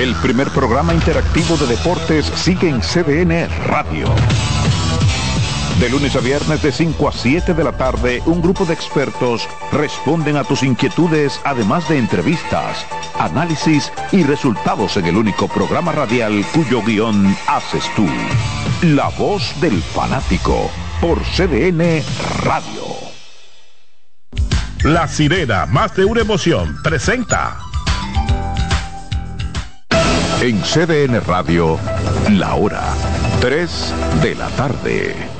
[0.00, 4.06] El primer programa interactivo de deportes sigue en CDN Radio.
[5.80, 9.48] De lunes a viernes de 5 a 7 de la tarde, un grupo de expertos
[9.72, 12.84] responden a tus inquietudes, además de entrevistas,
[13.18, 18.06] análisis y resultados en el único programa radial cuyo guion haces tú.
[18.82, 20.70] La voz del fanático
[21.00, 22.02] por CDN
[22.42, 22.84] Radio.
[24.84, 27.56] La sirena, más de una emoción, presenta.
[30.42, 31.78] En CDN Radio,
[32.28, 32.84] la hora
[33.40, 35.39] 3 de la tarde.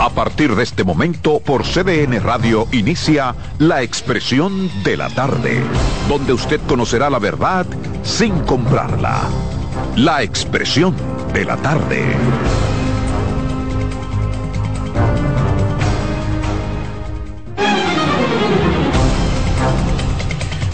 [0.00, 5.60] A partir de este momento, por CDN Radio inicia La Expresión de la Tarde,
[6.08, 7.66] donde usted conocerá la verdad
[8.02, 9.28] sin comprarla.
[9.96, 10.94] La Expresión
[11.34, 12.02] de la Tarde.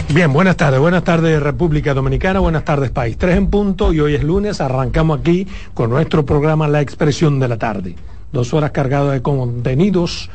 [0.07, 3.17] Bien, buenas tardes, buenas tardes República Dominicana, buenas tardes país.
[3.17, 7.47] Tres en punto y hoy es lunes, arrancamos aquí con nuestro programa La Expresión de
[7.49, 7.95] la Tarde.
[8.31, 10.29] Dos horas cargadas de contenidos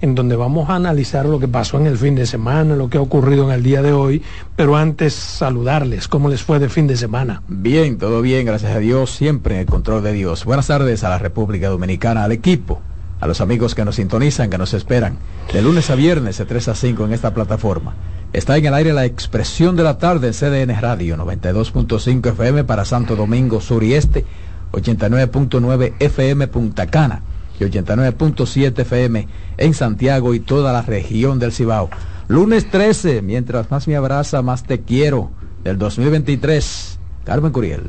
[0.00, 2.98] en donde vamos a analizar lo que pasó en el fin de semana, lo que
[2.98, 4.22] ha ocurrido en el día de hoy,
[4.54, 7.42] pero antes saludarles, ¿cómo les fue de fin de semana?
[7.48, 10.44] Bien, todo bien, gracias a Dios, siempre en el control de Dios.
[10.44, 12.80] Buenas tardes a la República Dominicana, al equipo,
[13.20, 15.16] a los amigos que nos sintonizan, que nos esperan,
[15.52, 17.94] de lunes a viernes de 3 a 5 en esta plataforma.
[18.32, 22.84] Está en el aire la expresión de la tarde en CDN Radio, 92.5 FM para
[22.84, 24.26] Santo Domingo Sur y Este,
[24.72, 27.22] 89.9 FM Punta Cana
[27.58, 29.28] y 89.7 FM
[29.58, 31.88] en Santiago y toda la región del Cibao.
[32.28, 35.30] Lunes 13, mientras más me abraza, más te quiero,
[35.64, 36.98] del 2023.
[37.24, 37.82] Carmen Curiel.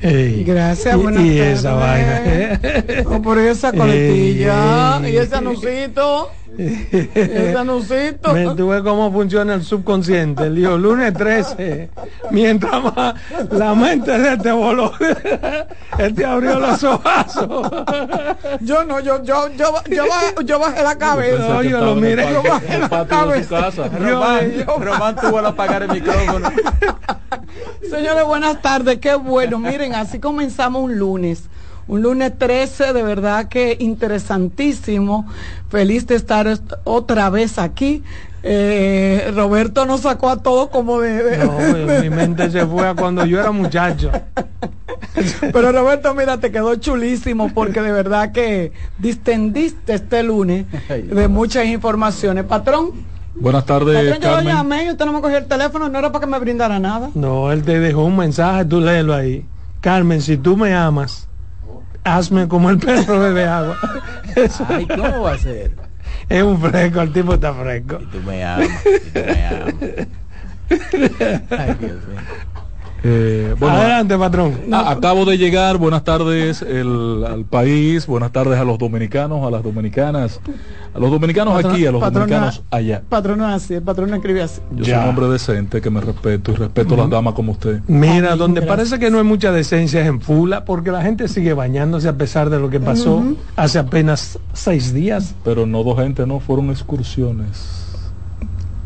[0.00, 1.58] Ey, Gracias, buenas y tardes.
[1.60, 2.60] esa vaina.
[3.06, 5.12] Oh, por esa coletilla Ey.
[5.12, 6.28] y ese anuncito.
[8.32, 10.44] Me tuve cómo funciona el subconsciente.
[10.44, 11.90] El lunes 13.
[12.30, 13.14] Mientras más
[13.50, 14.92] la mente de este voló,
[15.98, 17.70] él te abrió los ojazos.
[18.60, 21.48] Yo no, yo, yo, yo, yo, bajé, yo bajé la cabeza.
[21.48, 22.32] No, yo lo miré.
[22.32, 23.70] Yo bajé la cabeza.
[23.70, 26.50] Román, Román tuvo que apagar el micrófono.
[27.90, 28.98] Señores, buenas tardes.
[28.98, 29.58] Qué bueno.
[29.58, 31.48] Miren, así comenzamos un lunes.
[31.86, 35.26] Un lunes 13, de verdad que interesantísimo.
[35.68, 38.02] Feliz de estar est- otra vez aquí.
[38.42, 41.22] Eh, Roberto nos sacó a todos como de...
[41.22, 44.10] de- No, mi mente se fue a cuando yo era muchacho.
[45.52, 51.66] Pero Roberto, mira, te quedó chulísimo porque de verdad que distendiste este lunes de muchas
[51.66, 52.44] informaciones.
[52.44, 54.54] Patrón, Buenas tardes, patrón, yo lo Carmen.
[54.54, 57.10] llamé y usted no me cogió el teléfono, no era para que me brindara nada.
[57.14, 59.46] No, él te dejó un mensaje, tú léelo ahí.
[59.80, 61.26] Carmen, si tú me amas,
[62.04, 63.76] hazme como el perro bebe agua.
[64.36, 65.70] Eso Ay, ¿cómo va a ser?
[66.28, 67.98] es un fresco, el tipo está fresco.
[68.10, 69.74] Tú me amas, y tú me amas.
[71.50, 72.20] Ay, Dios mío.
[73.02, 74.54] Eh, bueno, Adelante, patrón.
[74.72, 79.50] a- acabo de llegar, buenas tardes el- al país, buenas tardes a los dominicanos, a
[79.50, 80.38] las dominicanas,
[80.94, 83.02] a los dominicanos aquí, a los patrona- dominicanos allá.
[83.08, 84.60] Patrón así, el patrón escribe así.
[84.76, 87.80] Yo soy un hombre decente que me respeto y respeto a las damas como usted.
[87.86, 91.54] Mira, donde parece que no hay mucha decencia es en Fula, porque la gente sigue
[91.54, 93.22] bañándose a pesar de lo que pasó
[93.56, 95.34] hace apenas seis días.
[95.42, 97.86] Pero no dos gente, no, fueron excursiones.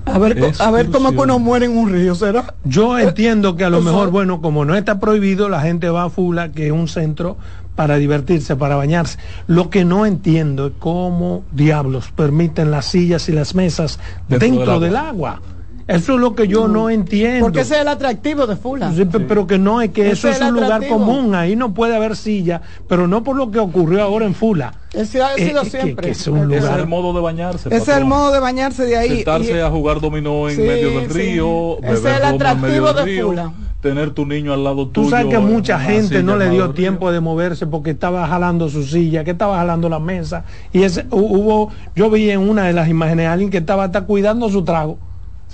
[0.07, 2.55] A ver, a ver cómo es que uno muere en un río, ¿será?
[2.65, 6.05] Yo entiendo que a lo Eso- mejor, bueno, como no está prohibido, la gente va
[6.05, 7.39] a Fula, que es un centro
[7.75, 9.19] para divertirse, para bañarse.
[9.47, 13.99] Lo que no entiendo es cómo diablos permiten las sillas y las mesas
[14.29, 15.41] Dentro dentro, del del, agua.
[15.87, 17.41] Eso es lo que yo no entiendo.
[17.45, 18.91] Porque ese es el atractivo de Fula.
[18.93, 21.75] Sí, pe- pero que no es que Ese eso es un lugar común, ahí no
[21.75, 24.73] puede haber silla, pero no por lo que ocurrió ahora en Fula.
[24.95, 26.07] Ese ha sido que- siempre.
[26.07, 27.69] que es un Ese es lugar el modo de bañarse.
[27.69, 29.17] Ese es el modo de bañarse de ahí.
[29.17, 31.19] Sentarse Y- a jugar dominó en Sí, medio del sí.
[31.19, 33.53] río, Ese es el atractivo de río, Fula.
[33.83, 35.05] tener tu niño al lado tuyo.
[35.05, 38.85] Tú sabes que mucha gente no le dio tiempo de moverse porque estaba jalando su
[38.85, 40.45] silla, que estaba jalando la mesa.
[40.73, 43.85] Y ese, hu- hubo, yo vi en una de las imágenes a alguien que estaba
[43.85, 44.97] hasta cuidando su trago.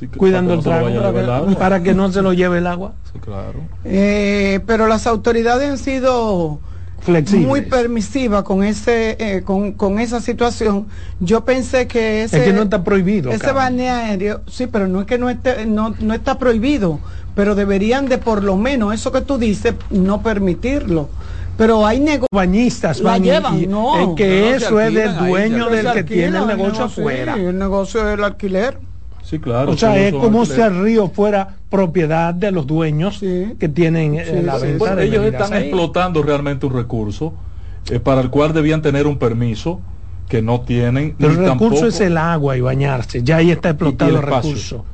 [0.09, 2.33] Cuidando el para que no se lo trago para que, para que no se lo
[2.33, 2.93] lleve el agua.
[3.13, 3.61] Sí, claro.
[3.85, 6.61] Eh, pero las autoridades han sido
[7.01, 7.47] Flexibles.
[7.49, 10.87] muy permisivas con ese eh, con, con esa situación.
[11.19, 13.31] Yo pensé que ese es que no está prohibido.
[13.31, 17.01] ese balneario, sí, pero no es que no esté no, no está prohibido,
[17.35, 21.09] pero deberían de por lo menos eso que tú dices no permitirlo.
[21.57, 23.99] Pero hay negocios bañistas la llevan, y- no.
[23.99, 27.35] es que eso es del dueño del que tiene el negocio negocio, afuera.
[27.35, 28.79] sí, el negocio del alquiler.
[29.31, 29.70] Sí, claro.
[29.70, 34.24] o sea, es como si el río fuera propiedad de los dueños que tienen eh,
[34.24, 35.62] Sí, la sí, venta bueno, de ellos están ahí.
[35.68, 37.33] explotando realmente un recurso
[37.91, 39.81] eh, para el cual debían tener un permiso
[40.28, 43.22] que no tienen Pero ni el recurso tampoco es el agua y bañarse.
[43.22, 44.51] Ya ahí está explotado y el, el espacio.
[44.51, 44.85] recurso.